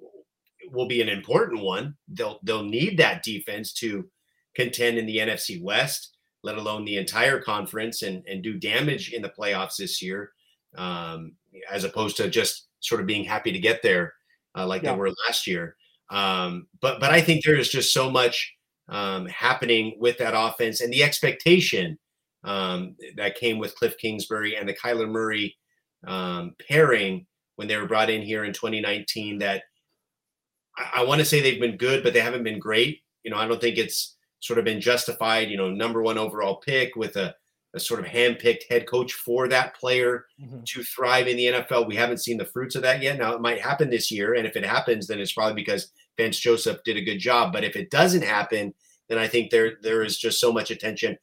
will 0.70 0.86
be 0.86 1.00
an 1.00 1.08
important 1.08 1.62
one. 1.62 1.94
They'll 2.08 2.38
they'll 2.42 2.64
need 2.64 2.98
that 2.98 3.22
defense 3.22 3.72
to 3.74 4.08
contend 4.54 4.98
in 4.98 5.06
the 5.06 5.18
NFC 5.18 5.62
West, 5.62 6.16
let 6.42 6.56
alone 6.56 6.84
the 6.84 6.96
entire 6.96 7.40
conference 7.40 8.02
and 8.02 8.24
and 8.26 8.42
do 8.42 8.58
damage 8.58 9.12
in 9.12 9.22
the 9.22 9.32
playoffs 9.38 9.76
this 9.76 10.02
year, 10.02 10.32
um, 10.76 11.32
as 11.70 11.84
opposed 11.84 12.16
to 12.18 12.28
just 12.28 12.68
sort 12.80 13.00
of 13.00 13.06
being 13.06 13.24
happy 13.24 13.52
to 13.52 13.58
get 13.58 13.82
there 13.82 14.12
uh, 14.56 14.66
like 14.66 14.82
yeah. 14.82 14.92
they 14.92 14.98
were 14.98 15.10
last 15.26 15.46
year. 15.46 15.76
Um, 16.10 16.66
but 16.80 17.00
but 17.00 17.10
I 17.10 17.20
think 17.20 17.44
there 17.44 17.56
is 17.56 17.68
just 17.68 17.92
so 17.92 18.10
much 18.10 18.54
um, 18.88 19.26
happening 19.26 19.96
with 19.98 20.18
that 20.18 20.34
offense 20.36 20.80
and 20.80 20.92
the 20.92 21.02
expectation 21.02 21.98
um, 22.44 22.96
that 23.16 23.34
came 23.34 23.58
with 23.58 23.74
Cliff 23.74 23.96
Kingsbury 23.98 24.56
and 24.56 24.68
the 24.68 24.74
Kyler 24.74 25.08
Murray 25.08 25.56
um, 26.06 26.54
pairing 26.68 27.26
when 27.56 27.68
they 27.68 27.76
were 27.76 27.86
brought 27.86 28.10
in 28.10 28.22
here 28.22 28.44
in 28.44 28.52
2019. 28.52 29.38
That 29.38 29.64
I, 30.76 31.00
I 31.00 31.04
want 31.04 31.18
to 31.18 31.24
say 31.24 31.40
they've 31.40 31.60
been 31.60 31.76
good, 31.76 32.02
but 32.02 32.12
they 32.14 32.20
haven't 32.20 32.44
been 32.44 32.58
great. 32.58 33.00
You 33.22 33.30
know, 33.30 33.38
I 33.38 33.46
don't 33.46 33.60
think 33.60 33.78
it's 33.78 34.16
sort 34.40 34.58
of 34.58 34.64
been 34.64 34.80
justified. 34.80 35.50
You 35.50 35.56
know, 35.56 35.70
number 35.70 36.02
one 36.02 36.18
overall 36.18 36.56
pick 36.56 36.96
with 36.96 37.16
a, 37.16 37.34
a 37.74 37.80
sort 37.80 38.00
of 38.00 38.06
hand-picked 38.06 38.66
head 38.70 38.86
coach 38.86 39.12
for 39.12 39.48
that 39.48 39.74
player 39.74 40.26
mm-hmm. 40.40 40.60
to 40.64 40.82
thrive 40.84 41.26
in 41.26 41.36
the 41.36 41.46
NFL. 41.46 41.88
We 41.88 41.96
haven't 41.96 42.22
seen 42.22 42.38
the 42.38 42.44
fruits 42.44 42.76
of 42.76 42.82
that 42.82 43.02
yet. 43.02 43.18
Now 43.18 43.34
it 43.34 43.40
might 43.40 43.60
happen 43.60 43.90
this 43.90 44.10
year, 44.10 44.34
and 44.34 44.46
if 44.46 44.56
it 44.56 44.64
happens, 44.64 45.06
then 45.06 45.20
it's 45.20 45.32
probably 45.32 45.54
because 45.54 45.88
Vance 46.16 46.38
Joseph 46.38 46.82
did 46.84 46.96
a 46.96 47.04
good 47.04 47.18
job. 47.18 47.52
But 47.52 47.64
if 47.64 47.76
it 47.76 47.90
doesn't 47.90 48.24
happen, 48.24 48.72
then 49.08 49.18
I 49.18 49.28
think 49.28 49.50
there 49.50 49.74
there 49.82 50.02
is 50.02 50.18
just 50.18 50.40
so 50.40 50.52
much 50.52 50.70
attention 50.70 51.16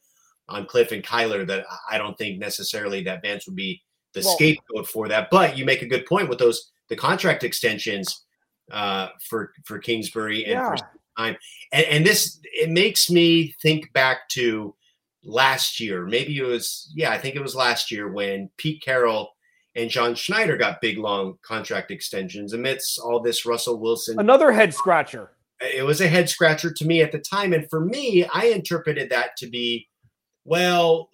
on 0.48 0.66
Cliff 0.66 0.92
and 0.92 1.02
Kyler 1.02 1.46
that 1.46 1.64
I 1.90 1.98
don't 1.98 2.16
think 2.18 2.38
necessarily 2.38 3.02
that 3.04 3.22
Vance 3.22 3.46
would 3.46 3.56
be 3.56 3.82
the 4.14 4.22
well, 4.24 4.34
scapegoat 4.34 4.88
for 4.88 5.08
that. 5.08 5.28
But 5.30 5.58
you 5.58 5.64
make 5.64 5.82
a 5.82 5.86
good 5.86 6.06
point 6.06 6.28
with 6.28 6.38
those 6.38 6.70
the 6.88 6.96
contract 6.96 7.44
extensions 7.44 8.24
uh, 8.70 9.08
for 9.28 9.52
for 9.64 9.78
Kingsbury 9.78 10.44
and 10.44 10.52
yeah. 10.52 10.74
for 10.76 10.76
Keim. 11.16 11.36
And, 11.72 11.86
and 11.86 12.06
this 12.06 12.40
it 12.44 12.70
makes 12.70 13.10
me 13.10 13.54
think 13.60 13.92
back 13.92 14.28
to 14.30 14.74
last 15.22 15.80
year. 15.80 16.06
Maybe 16.06 16.36
it 16.38 16.44
was 16.44 16.90
yeah, 16.94 17.10
I 17.10 17.18
think 17.18 17.36
it 17.36 17.42
was 17.42 17.54
last 17.54 17.90
year 17.90 18.10
when 18.10 18.50
Pete 18.56 18.82
Carroll 18.82 19.34
and 19.76 19.90
John 19.90 20.14
Schneider 20.14 20.56
got 20.56 20.80
big 20.80 20.98
long 20.98 21.38
contract 21.42 21.90
extensions 21.90 22.52
amidst 22.52 22.98
all 22.98 23.20
this 23.20 23.44
Russell 23.44 23.78
Wilson. 23.78 24.20
Another 24.20 24.52
head 24.52 24.72
scratcher. 24.72 25.32
It 25.60 25.84
was 25.84 26.00
a 26.00 26.08
head 26.08 26.28
scratcher 26.28 26.72
to 26.72 26.84
me 26.84 27.02
at 27.02 27.12
the 27.12 27.18
time. 27.18 27.52
And 27.52 27.68
for 27.70 27.80
me, 27.80 28.24
I 28.32 28.46
interpreted 28.46 29.10
that 29.10 29.36
to 29.38 29.46
be, 29.46 29.88
well, 30.44 31.10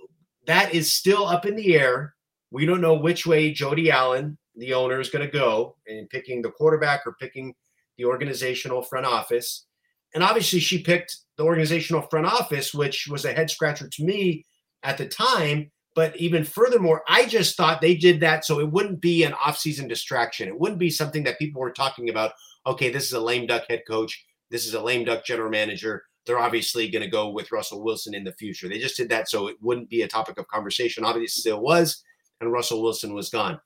that 0.47 0.75
is 0.75 0.93
still 0.93 1.27
up 1.27 1.47
in 1.47 1.57
the 1.57 1.77
air. 1.77 2.15
We 2.51 2.67
don't 2.67 2.81
know 2.81 2.95
which 2.95 3.27
way 3.27 3.53
Jody 3.53 3.91
Allen, 3.91 4.39
the 4.57 4.75
owner, 4.75 5.01
is 5.01 5.11
going 5.11 5.25
to 5.25 5.33
go 5.33 5.77
in 5.87 6.09
picking 6.09 6.43
the 6.43 6.51
quarterback 6.51 7.07
or 7.07 7.15
picking 7.21 7.55
the 7.97 8.05
organizational 8.05 8.83
front 8.83 9.07
office. 9.07 9.67
And 10.15 10.25
obviously, 10.25 10.61
she 10.61 10.83
picked 10.83 11.17
the 11.37 11.45
organizational 11.45 12.03
front 12.03 12.27
office, 12.27 12.75
which 12.75 13.07
was 13.09 13.25
a 13.25 13.33
head 13.33 13.51
scratcher 13.51 13.89
to 13.89 14.05
me 14.05 14.45
at 14.83 14.99
the 14.99 15.07
time 15.07 15.71
but 15.95 16.17
even 16.17 16.45
furthermore, 16.45 17.03
I 17.09 17.27
just 17.27 17.57
thought 17.57 17.81
they 17.81 17.97
did 17.97 18.21
that 18.21 18.45
so 18.45 18.61
it 18.61 18.71
wouldn't 18.71 19.01
be 19.01 19.25
an 19.25 19.33
offseason 19.33 19.89
distraction. 19.89 20.49
It 20.49 20.59
wouldn't 20.59 20.79
be 20.79 20.91
something 20.91 21.25
that 21.25 21.39
people 21.39 21.61
were 21.61 21.73
talking 21.73 22.11
about. 22.11 22.33
Okay, 22.67 22.91
this 22.91 23.07
is 23.07 23.13
a 23.13 23.21
lame 23.21 23.47
duck 23.47 23.65
head 23.69 23.83
coach. 23.89 24.25
This 24.51 24.67
is 24.67 24.75
a 24.75 24.83
lame 24.83 25.05
duck 25.05 25.25
general 25.25 25.51
manager. 25.51 26.05
They're 26.27 26.39
obviously 26.39 26.89
going 26.91 27.03
to 27.03 27.11
go 27.11 27.31
with 27.31 27.51
Russell 27.51 27.83
Wilson 27.83 28.15
in 28.15 28.25
the 28.25 28.33
future. 28.33 28.69
They 28.69 28.79
just 28.79 28.97
did 28.97 29.09
that 29.09 29.29
so 29.29 29.49
it 29.49 29.57
wouldn't 29.61 29.91
be 29.91 30.03
a 30.03 30.09
topic 30.09 30.39
of 30.39 30.47
conversation. 30.49 31.05
Obviously, 31.05 31.25
it 31.25 31.43
still 31.43 31.61
was, 31.61 32.05
and 32.41 32.53
Russell 32.53 32.83
Wilson 32.83 33.15
was 33.15 33.31
gone. 33.31 33.61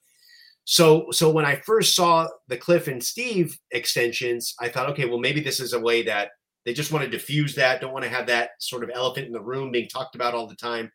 So, 0.64 1.10
so 1.10 1.30
when 1.30 1.44
I 1.44 1.56
first 1.56 1.94
saw 1.94 2.26
the 2.48 2.56
Cliff 2.56 2.88
and 2.88 3.02
Steve 3.02 3.58
extensions, 3.70 4.54
I 4.60 4.68
thought, 4.68 4.88
okay, 4.90 5.04
well, 5.04 5.18
maybe 5.18 5.40
this 5.40 5.60
is 5.60 5.74
a 5.74 5.80
way 5.80 6.02
that 6.02 6.30
they 6.64 6.72
just 6.72 6.90
want 6.90 7.04
to 7.04 7.10
diffuse 7.10 7.54
that, 7.56 7.80
don't 7.80 7.92
want 7.92 8.04
to 8.04 8.10
have 8.10 8.26
that 8.28 8.50
sort 8.58 8.82
of 8.82 8.90
elephant 8.94 9.26
in 9.26 9.32
the 9.32 9.42
room 9.42 9.70
being 9.70 9.88
talked 9.88 10.14
about 10.14 10.34
all 10.34 10.46
the 10.46 10.56
time. 10.56 10.90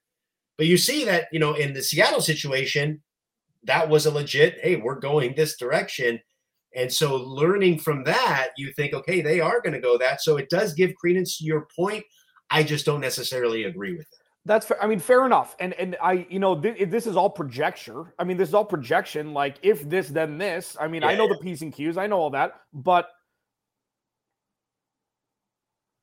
But 0.57 0.65
you 0.65 0.77
see 0.77 1.05
that, 1.05 1.27
you 1.31 1.39
know, 1.39 1.53
in 1.53 1.73
the 1.73 1.83
Seattle 1.83 2.21
situation, 2.21 3.01
that 3.63 3.87
was 3.87 4.05
a 4.05 4.11
legit, 4.11 4.57
hey, 4.61 4.77
we're 4.77 4.99
going 4.99 5.35
this 5.35 5.57
direction. 5.57 6.19
And 6.75 6.91
so 6.91 7.15
learning 7.15 7.79
from 7.79 8.03
that, 8.05 8.49
you 8.57 8.71
think, 8.73 8.93
okay, 8.93 9.21
they 9.21 9.39
are 9.39 9.61
going 9.61 9.73
to 9.73 9.79
go 9.79 9.97
that. 9.99 10.21
So 10.21 10.37
it 10.37 10.49
does 10.49 10.73
give 10.73 10.95
credence 10.95 11.37
to 11.37 11.45
your 11.45 11.67
point. 11.75 12.03
I 12.49 12.63
just 12.63 12.85
don't 12.85 13.01
necessarily 13.01 13.65
agree 13.65 13.93
with 13.93 14.07
it. 14.11 14.18
That's 14.45 14.65
fair. 14.65 14.81
I 14.81 14.87
mean, 14.87 14.99
fair 14.99 15.25
enough. 15.25 15.55
And 15.59 15.73
and 15.73 15.95
I, 16.01 16.25
you 16.29 16.39
know, 16.39 16.59
th- 16.59 16.89
this 16.89 17.05
is 17.05 17.15
all 17.15 17.29
projection. 17.29 18.05
I 18.17 18.23
mean, 18.23 18.37
this 18.37 18.49
is 18.49 18.55
all 18.55 18.65
projection. 18.65 19.33
Like, 19.33 19.57
if 19.61 19.87
this, 19.87 20.07
then 20.07 20.37
this. 20.37 20.77
I 20.79 20.87
mean, 20.87 21.01
yeah, 21.01 21.09
I 21.09 21.15
know 21.15 21.25
yeah. 21.27 21.33
the 21.33 21.43
p's 21.43 21.61
and 21.61 21.73
q's. 21.73 21.97
I 21.97 22.07
know 22.07 22.17
all 22.17 22.29
that. 22.31 22.53
But 22.73 23.09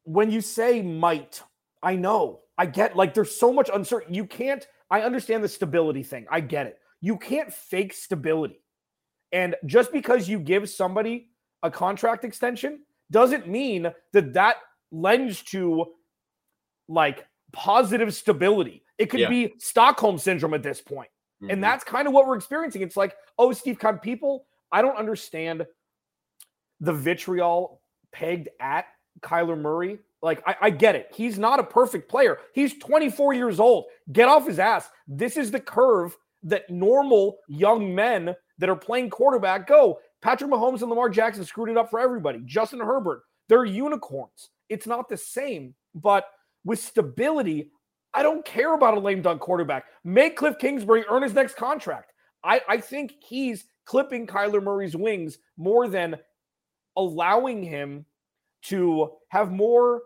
when 0.05 0.31
you 0.31 0.41
say 0.41 0.83
might, 0.83 1.43
I 1.83 1.97
know 1.97 2.41
I 2.59 2.67
get 2.67 2.97
like 2.97 3.15
there's 3.15 3.35
so 3.35 3.53
much 3.53 3.71
uncertainty. 3.73 4.17
You 4.17 4.25
can't, 4.25 4.67
I 4.91 5.03
understand 5.03 5.43
the 5.43 5.49
stability 5.49 6.03
thing. 6.03 6.27
I 6.31 6.41
get 6.41 6.67
it. 6.67 6.79
You 7.01 7.17
can't 7.17 7.53
fake 7.53 7.93
stability. 7.93 8.61
And 9.33 9.57
just 9.67 9.93
because 9.93 10.29
you 10.29 10.39
give 10.39 10.71
somebody 10.71 11.31
a 11.63 11.71
contract 11.71 12.25
extension 12.25 12.81
doesn't 13.11 13.49
mean 13.49 13.93
that 14.13 14.35
that 14.35 14.57
lends 14.93 15.43
to 15.43 15.87
like 16.89 17.27
positive 17.53 18.15
stability. 18.15 18.83
It 18.99 19.07
could 19.07 19.21
yeah. 19.21 19.29
be 19.29 19.55
Stockholm 19.59 20.19
syndrome 20.19 20.55
at 20.55 20.63
this 20.63 20.81
point. 20.81 21.11
Mm-hmm. 21.43 21.51
And 21.51 21.63
that's 21.63 21.85
kind 21.85 22.09
of 22.09 22.15
what 22.15 22.27
we're 22.27 22.37
experiencing. 22.37 22.83
It's 22.83 22.97
like, 22.97 23.15
oh, 23.39 23.53
Steve, 23.53 23.79
kind 23.79 24.01
people, 24.01 24.47
I 24.73 24.83
don't 24.83 24.97
understand 24.97 25.67
the 26.81 26.93
vitriol 26.93 27.81
pegged 28.13 28.49
at 28.61 28.87
Kyler 29.21 29.59
Murray 29.59 29.99
like, 30.23 30.43
I, 30.47 30.57
I, 30.63 30.71
get 30.71 30.97
it. 30.97 31.13
He's 31.15 31.39
not 31.39 31.61
a 31.61 31.63
perfect 31.63 32.09
player. 32.09 32.39
He's 32.53 32.77
24 32.79 33.35
years 33.35 33.61
old. 33.61 33.85
Get 34.13 34.29
off 34.29 34.47
his 34.47 34.59
ass. 34.59 34.89
This 35.07 35.37
is 35.37 35.51
the 35.51 35.61
curve 35.61 36.17
that 36.43 36.69
normal 36.71 37.39
young 37.49 37.95
men 37.95 38.35
that 38.59 38.69
are 38.69 38.77
playing 38.77 39.11
quarterback 39.11 39.67
go. 39.67 40.01
Patrick 40.23 40.51
Mahomes 40.51 40.81
and 40.81 40.91
Lamar 40.91 41.11
Jackson 41.11 41.45
screwed 41.45 41.69
it 41.69 41.77
up 41.77 41.91
for 41.91 42.01
everybody. 42.01 42.41
Justin 42.45 42.81
Herbert, 42.81 43.23
they're 43.49 43.65
unicorns. 43.65 44.51
It's 44.69 44.87
not 44.87 45.09
the 45.09 45.17
same, 45.17 45.75
but 45.95 46.25
with 46.67 46.81
stability, 46.81 47.71
I 48.13 48.23
don't 48.23 48.45
care 48.45 48.75
about 48.75 48.97
a 48.97 49.01
lame 49.01 49.23
duck 49.23 49.39
quarterback. 49.41 49.85
Make 50.05 50.37
Cliff 50.37 50.59
Kingsbury 50.59 51.05
earn 51.09 51.23
his 51.23 51.33
next 51.33 51.57
contract. 51.57 52.13
I, 52.45 52.61
I 52.69 52.79
think 52.79 53.15
he's 53.21 53.65
clipping 53.87 54.27
Kyler 54.27 54.63
Murray's 54.63 54.97
wings 54.97 55.39
more 55.57 55.89
than 55.89 56.17
allowing 56.97 57.63
him 57.63 58.05
to 58.63 59.13
have 59.29 59.53
more 59.53 60.03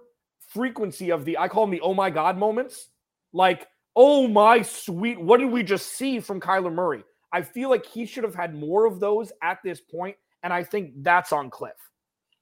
frequency 0.48 1.10
of 1.10 1.24
the 1.24 1.38
I 1.38 1.48
call 1.48 1.64
them 1.64 1.70
the 1.70 1.80
oh 1.80 1.94
my 1.94 2.10
god 2.10 2.36
moments. 2.36 2.88
Like, 3.32 3.66
oh 3.96 4.28
my 4.28 4.62
sweet, 4.62 5.20
what 5.20 5.40
did 5.40 5.50
we 5.50 5.62
just 5.62 5.96
see 5.96 6.20
from 6.20 6.40
Kyler 6.40 6.72
Murray? 6.72 7.04
I 7.32 7.42
feel 7.42 7.70
like 7.70 7.86
he 7.86 8.04
should 8.04 8.24
have 8.24 8.34
had 8.34 8.54
more 8.54 8.84
of 8.84 9.00
those 9.00 9.32
at 9.42 9.58
this 9.64 9.80
point, 9.80 10.16
and 10.42 10.52
I 10.52 10.64
think 10.64 10.92
that's 10.98 11.32
on 11.32 11.48
Cliff. 11.48 11.72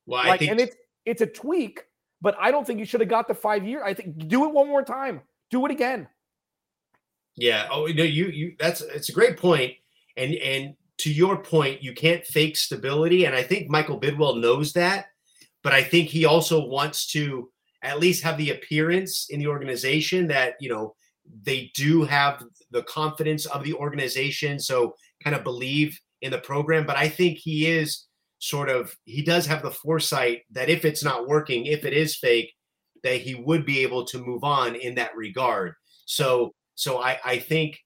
Well, 0.06 0.24
like, 0.24 0.32
I 0.32 0.36
think 0.38 0.50
and 0.50 0.60
it's 0.60 0.76
it's 1.04 1.22
a 1.22 1.26
tweak, 1.26 1.82
but 2.20 2.36
I 2.40 2.50
don't 2.50 2.66
think 2.66 2.78
you 2.78 2.84
should 2.84 3.00
have 3.00 3.08
got 3.10 3.28
the 3.28 3.34
five 3.34 3.66
year. 3.66 3.84
I 3.84 3.94
think 3.94 4.28
do 4.28 4.44
it 4.44 4.52
one 4.52 4.68
more 4.68 4.82
time. 4.82 5.22
Do 5.50 5.64
it 5.66 5.70
again. 5.70 6.08
Yeah. 7.36 7.68
Oh 7.70 7.86
no, 7.86 8.02
you 8.02 8.26
you 8.26 8.56
that's 8.58 8.80
it's 8.80 9.08
a 9.08 9.12
great 9.12 9.36
point. 9.36 9.74
And 10.16 10.34
and 10.34 10.74
to 10.98 11.12
your 11.12 11.36
point, 11.36 11.82
you 11.82 11.94
can't 11.94 12.24
fake 12.24 12.56
stability. 12.56 13.24
And 13.24 13.34
I 13.34 13.42
think 13.42 13.70
Michael 13.70 14.00
Bidwill 14.00 14.40
knows 14.40 14.72
that, 14.72 15.06
but 15.62 15.72
I 15.72 15.82
think 15.82 16.08
he 16.08 16.24
also 16.24 16.66
wants 16.66 17.06
to 17.12 17.50
at 17.82 18.00
least 18.00 18.24
have 18.24 18.36
the 18.36 18.50
appearance 18.50 19.28
in 19.30 19.38
the 19.38 19.46
organization 19.46 20.26
that, 20.26 20.54
you 20.60 20.68
know, 20.68 20.96
they 21.44 21.70
do 21.74 22.02
have 22.02 22.42
the 22.72 22.82
confidence 22.82 23.46
of 23.46 23.62
the 23.62 23.74
organization. 23.74 24.58
So 24.58 24.96
kind 25.22 25.36
of 25.36 25.44
believe 25.44 25.98
in 26.22 26.32
the 26.32 26.38
program. 26.38 26.84
But 26.84 26.96
I 26.96 27.08
think 27.08 27.38
he 27.38 27.68
is 27.68 28.07
sort 28.38 28.68
of 28.68 28.96
he 29.04 29.22
does 29.22 29.46
have 29.46 29.62
the 29.62 29.70
foresight 29.70 30.42
that 30.50 30.68
if 30.68 30.84
it's 30.84 31.04
not 31.04 31.26
working, 31.26 31.66
if 31.66 31.84
it 31.84 31.92
is 31.92 32.16
fake, 32.16 32.52
that 33.02 33.20
he 33.20 33.34
would 33.34 33.64
be 33.64 33.80
able 33.80 34.04
to 34.06 34.18
move 34.18 34.44
on 34.44 34.74
in 34.76 34.94
that 34.96 35.16
regard. 35.16 35.74
So 36.06 36.54
so 36.74 37.00
I 37.00 37.18
I 37.24 37.38
think 37.38 37.78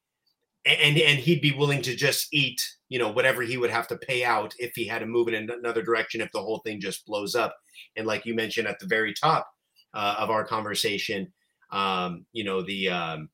and 0.65 0.97
and 0.97 1.19
he'd 1.19 1.41
be 1.41 1.53
willing 1.53 1.83
to 1.83 1.97
just 1.97 2.29
eat 2.33 2.61
you 2.88 2.99
know 2.99 3.11
whatever 3.11 3.43
he 3.43 3.57
would 3.57 3.71
have 3.71 3.88
to 3.88 3.97
pay 3.97 4.25
out 4.25 4.55
if 4.59 4.73
he 4.75 4.87
had 4.87 5.01
to 5.01 5.07
move 5.07 5.29
in 5.29 5.51
another 5.51 5.83
direction 5.83 6.21
if 6.21 6.31
the 6.33 6.41
whole 6.41 6.59
thing 6.59 6.81
just 6.81 7.07
blows 7.07 7.35
up 7.35 7.57
and 7.97 8.07
like 8.07 8.25
you 8.25 8.35
mentioned 8.35 8.69
at 8.69 8.79
the 8.79 8.87
very 8.87 9.12
top 9.15 9.49
uh, 9.95 10.17
of 10.19 10.31
our 10.31 10.45
conversation 10.45 11.33
um 11.73 12.25
you 12.33 12.45
know 12.45 12.62
the 12.62 12.88
um 12.88 13.29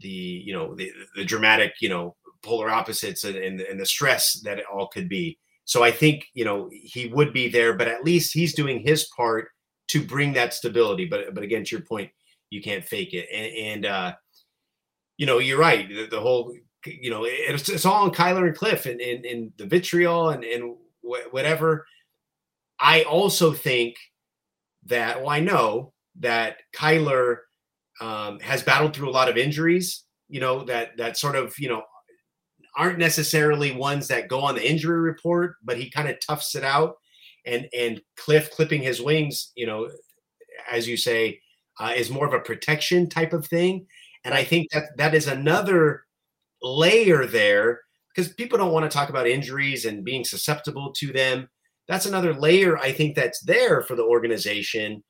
the 0.00 0.08
you 0.08 0.52
know 0.52 0.74
the, 0.74 0.92
the 1.16 1.24
dramatic 1.24 1.72
you 1.80 1.88
know 1.88 2.14
polar 2.42 2.70
opposites 2.70 3.24
and 3.24 3.60
and 3.60 3.80
the 3.80 3.86
stress 3.86 4.40
that 4.44 4.58
it 4.58 4.64
all 4.72 4.88
could 4.88 5.08
be 5.08 5.38
so 5.72 5.82
i 5.82 5.90
think 5.90 6.26
you 6.34 6.44
know 6.44 6.68
he 6.70 7.08
would 7.08 7.32
be 7.32 7.48
there 7.48 7.72
but 7.74 7.88
at 7.88 8.04
least 8.04 8.32
he's 8.32 8.54
doing 8.54 8.80
his 8.80 9.08
part 9.16 9.48
to 9.88 10.04
bring 10.04 10.32
that 10.32 10.54
stability 10.54 11.06
but 11.06 11.34
but 11.34 11.42
again 11.42 11.64
to 11.64 11.76
your 11.76 11.84
point 11.84 12.10
you 12.50 12.60
can't 12.60 12.84
fake 12.84 13.14
it 13.14 13.26
and, 13.32 13.84
and 13.84 13.86
uh 13.86 14.12
you 15.22 15.26
know, 15.26 15.38
you're 15.38 15.58
right. 15.58 15.88
The, 15.88 16.06
the 16.06 16.20
whole, 16.20 16.52
you 16.84 17.10
know, 17.10 17.24
it's, 17.24 17.68
it's 17.68 17.84
all 17.84 18.02
on 18.02 18.10
Kyler 18.10 18.46
and 18.46 18.56
Cliff 18.56 18.86
and, 18.86 19.00
and, 19.00 19.24
and 19.24 19.52
the 19.56 19.66
vitriol 19.66 20.30
and, 20.30 20.42
and 20.42 20.74
wh- 21.02 21.32
whatever. 21.32 21.86
I 22.80 23.02
also 23.02 23.52
think 23.52 23.94
that, 24.86 25.20
well, 25.20 25.30
I 25.30 25.38
know 25.38 25.92
that 26.18 26.56
Kyler 26.76 27.36
um, 28.00 28.40
has 28.40 28.64
battled 28.64 28.96
through 28.96 29.10
a 29.10 29.12
lot 29.12 29.28
of 29.28 29.36
injuries, 29.36 30.02
you 30.28 30.40
know, 30.40 30.64
that, 30.64 30.96
that 30.96 31.16
sort 31.16 31.36
of, 31.36 31.54
you 31.58 31.68
know, 31.68 31.82
aren't 32.76 32.98
necessarily 32.98 33.72
ones 33.72 34.08
that 34.08 34.28
go 34.28 34.40
on 34.40 34.54
the 34.54 34.68
injury 34.68 35.00
report, 35.00 35.56
but 35.62 35.76
he 35.76 35.90
kind 35.90 36.08
of 36.08 36.18
toughs 36.20 36.54
it 36.54 36.64
out. 36.64 36.96
And, 37.44 37.68
and 37.76 38.00
Cliff 38.16 38.50
clipping 38.50 38.82
his 38.82 39.02
wings, 39.02 39.52
you 39.56 39.66
know, 39.66 39.90
as 40.70 40.88
you 40.88 40.96
say, 40.96 41.40
uh, 41.80 41.92
is 41.96 42.10
more 42.10 42.26
of 42.26 42.32
a 42.32 42.40
protection 42.40 43.08
type 43.08 43.32
of 43.32 43.46
thing. 43.46 43.86
And 44.24 44.34
I 44.34 44.44
think 44.44 44.70
that 44.72 44.96
that 44.96 45.14
is 45.14 45.26
another 45.26 46.04
layer 46.62 47.26
there 47.26 47.80
because 48.14 48.32
people 48.32 48.58
don't 48.58 48.72
want 48.72 48.88
to 48.88 48.94
talk 48.94 49.08
about 49.08 49.26
injuries 49.26 49.84
and 49.84 50.04
being 50.04 50.24
susceptible 50.24 50.92
to 50.96 51.12
them. 51.12 51.48
That's 51.88 52.06
another 52.06 52.32
layer 52.32 52.78
I 52.78 52.92
think 52.92 53.16
that's 53.16 53.40
there 53.40 53.82
for 53.82 53.96
the 53.96 54.04
organization 54.04 55.02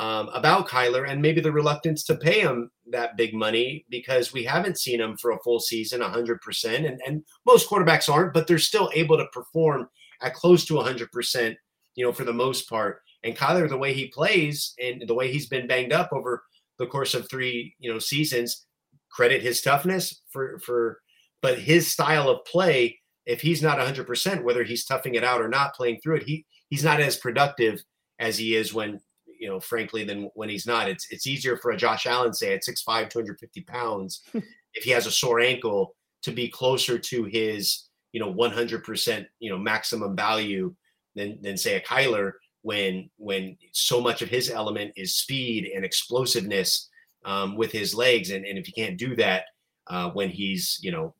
um, 0.00 0.30
about 0.32 0.68
Kyler 0.68 1.08
and 1.08 1.20
maybe 1.20 1.40
the 1.40 1.52
reluctance 1.52 2.02
to 2.04 2.14
pay 2.14 2.40
him 2.40 2.70
that 2.90 3.16
big 3.16 3.34
money 3.34 3.84
because 3.90 4.32
we 4.32 4.44
haven't 4.44 4.78
seen 4.78 5.00
him 5.00 5.16
for 5.16 5.32
a 5.32 5.38
full 5.40 5.60
season 5.60 6.00
100%. 6.00 6.74
And, 6.74 7.00
and 7.06 7.22
most 7.46 7.68
quarterbacks 7.68 8.08
aren't, 8.08 8.32
but 8.32 8.46
they're 8.46 8.58
still 8.58 8.90
able 8.94 9.18
to 9.18 9.26
perform 9.32 9.88
at 10.22 10.34
close 10.34 10.64
to 10.66 10.74
100%, 10.74 11.56
you 11.94 12.04
know, 12.04 12.12
for 12.12 12.24
the 12.24 12.32
most 12.32 12.68
part. 12.68 13.02
And 13.22 13.36
Kyler, 13.36 13.68
the 13.68 13.76
way 13.76 13.92
he 13.92 14.08
plays 14.08 14.74
and 14.82 15.04
the 15.06 15.14
way 15.14 15.30
he's 15.30 15.46
been 15.46 15.66
banged 15.66 15.92
up 15.92 16.10
over 16.12 16.42
the 16.78 16.86
course 16.86 17.14
of 17.14 17.28
three, 17.28 17.74
you 17.78 17.92
know, 17.92 17.98
seasons. 17.98 18.66
Credit 19.10 19.42
his 19.42 19.60
toughness 19.60 20.22
for 20.30 20.58
for, 20.60 21.00
but 21.42 21.58
his 21.58 21.86
style 21.86 22.30
of 22.30 22.44
play. 22.46 22.98
If 23.24 23.40
he's 23.40 23.62
not 23.62 23.78
100%, 23.78 24.42
whether 24.42 24.64
he's 24.64 24.84
toughing 24.84 25.14
it 25.14 25.22
out 25.22 25.40
or 25.40 25.48
not, 25.48 25.74
playing 25.74 26.00
through 26.02 26.16
it, 26.16 26.22
he 26.24 26.46
he's 26.70 26.82
not 26.82 26.98
as 26.98 27.16
productive 27.16 27.80
as 28.18 28.38
he 28.38 28.56
is 28.56 28.74
when 28.74 29.00
you 29.42 29.48
know, 29.48 29.58
frankly, 29.58 30.04
than 30.04 30.30
when 30.34 30.48
he's 30.48 30.68
not. 30.68 30.88
It's 30.88 31.08
it's 31.10 31.26
easier 31.26 31.56
for 31.56 31.72
a 31.72 31.76
Josh 31.76 32.06
Allen, 32.06 32.32
say 32.32 32.54
at 32.54 32.62
6'5", 32.62 33.10
250 33.10 33.60
pounds, 33.62 34.22
if 34.74 34.84
he 34.84 34.92
has 34.92 35.04
a 35.04 35.10
sore 35.10 35.40
ankle, 35.40 35.96
to 36.22 36.30
be 36.30 36.46
closer 36.48 36.96
to 36.96 37.24
his 37.24 37.88
you 38.12 38.20
know 38.20 38.32
100% 38.32 39.26
you 39.40 39.50
know 39.50 39.58
maximum 39.58 40.14
value 40.14 40.72
than 41.16 41.42
than 41.42 41.56
say 41.56 41.74
a 41.74 41.80
Kyler 41.80 42.34
when 42.62 43.10
when 43.16 43.56
so 43.72 44.00
much 44.00 44.22
of 44.22 44.28
his 44.28 44.48
element 44.48 44.92
is 44.96 45.16
speed 45.16 45.68
and 45.74 45.84
explosiveness 45.84 46.88
um, 47.24 47.56
with 47.56 47.72
his 47.72 47.96
legs, 47.96 48.30
and, 48.30 48.46
and 48.46 48.58
if 48.58 48.66
he 48.66 48.72
can't 48.72 48.96
do 48.96 49.16
that 49.16 49.46
uh, 49.88 50.10
when 50.10 50.30
he's 50.30 50.78
you 50.82 50.92
know 50.92 51.16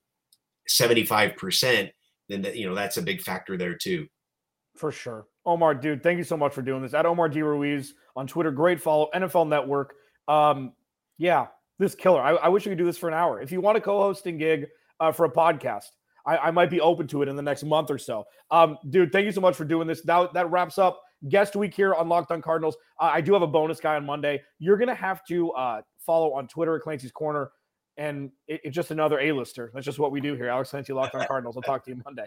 seventy 0.69 1.05
five 1.05 1.37
percent, 1.37 1.91
then 2.29 2.43
that 2.43 2.55
you 2.55 2.69
know 2.69 2.77
that's 2.77 2.99
a 2.99 3.03
big 3.03 3.21
factor 3.21 3.57
there 3.57 3.75
too. 3.75 4.07
For 4.77 4.93
sure, 4.93 5.27
Omar, 5.45 5.75
dude, 5.75 6.05
thank 6.05 6.19
you 6.19 6.25
so 6.25 6.37
much 6.37 6.55
for 6.55 6.63
doing 6.63 6.83
this. 6.83 6.95
At 6.95 7.05
Omar 7.05 7.29
D 7.29 7.43
Ruiz 7.43 7.95
on 8.17 8.27
Twitter, 8.27 8.51
great 8.51 8.81
follow. 8.81 9.09
NFL 9.15 9.49
Network, 9.49 9.95
um, 10.29 10.73
yeah, 11.19 11.47
this 11.79 11.95
killer. 11.95 12.21
I, 12.21 12.33
I 12.33 12.49
wish 12.49 12.65
we 12.65 12.71
could 12.71 12.79
do 12.79 12.85
this 12.85 12.99
for 12.99 13.09
an 13.09 13.15
hour. 13.15 13.41
If 13.41 13.53
you 13.53 13.61
want 13.61 13.79
a 13.79 13.81
co-hosting 13.81 14.39
gig 14.39 14.67
uh, 15.01 15.13
for 15.13 15.25
a 15.25 15.31
podcast, 15.31 15.87
I, 16.27 16.39
I, 16.39 16.51
might 16.51 16.71
be 16.71 16.81
open 16.81 17.07
to 17.09 17.23
it 17.23 17.29
in 17.29 17.37
the 17.37 17.43
next 17.43 17.65
month 17.65 17.91
or 17.91 17.99
so. 17.99 18.25
Um, 18.51 18.79
dude, 18.91 19.13
thank 19.13 19.25
you 19.27 19.33
so 19.33 19.41
much 19.41 19.57
for 19.57 19.65
doing 19.65 19.89
this. 19.89 20.05
Now 20.05 20.27
that 20.29 20.51
wraps 20.51 20.79
up 20.79 21.03
guest 21.29 21.57
week 21.57 21.75
here 21.75 21.95
on 21.95 22.09
Locked 22.09 22.31
On 22.31 22.43
Cardinals. 22.43 22.77
Uh, 23.01 23.11
I 23.13 23.21
do 23.21 23.33
have 23.33 23.43
a 23.43 23.47
bonus 23.47 23.81
guy 23.81 23.97
on 23.97 24.05
Monday. 24.05 24.41
You're 24.59 24.77
going 24.77 24.89
to 24.89 24.95
have 24.95 25.25
to 25.27 25.51
uh, 25.53 25.83
follow 25.99 26.33
on 26.35 26.49
Twitter 26.49 26.77
at 26.77 26.83
Clancy's 26.83 27.13
Corner, 27.13 27.51
and 27.97 28.31
it, 28.47 28.61
it's 28.65 28.75
just 28.75 28.91
another 28.91 29.19
A-lister. 29.19 29.71
That's 29.75 29.87
just 29.87 29.99
what 29.99 30.13
we 30.13 30.21
do 30.21 30.35
here. 30.35 30.49
Alex 30.49 30.71
Clancy, 30.71 30.93
Locked 30.93 31.15
On 31.15 31.27
Cardinals. 31.29 31.57
I'll 31.57 31.63
talk 31.63 31.85
to 31.85 31.91
you 31.91 32.03
Monday. 32.05 32.27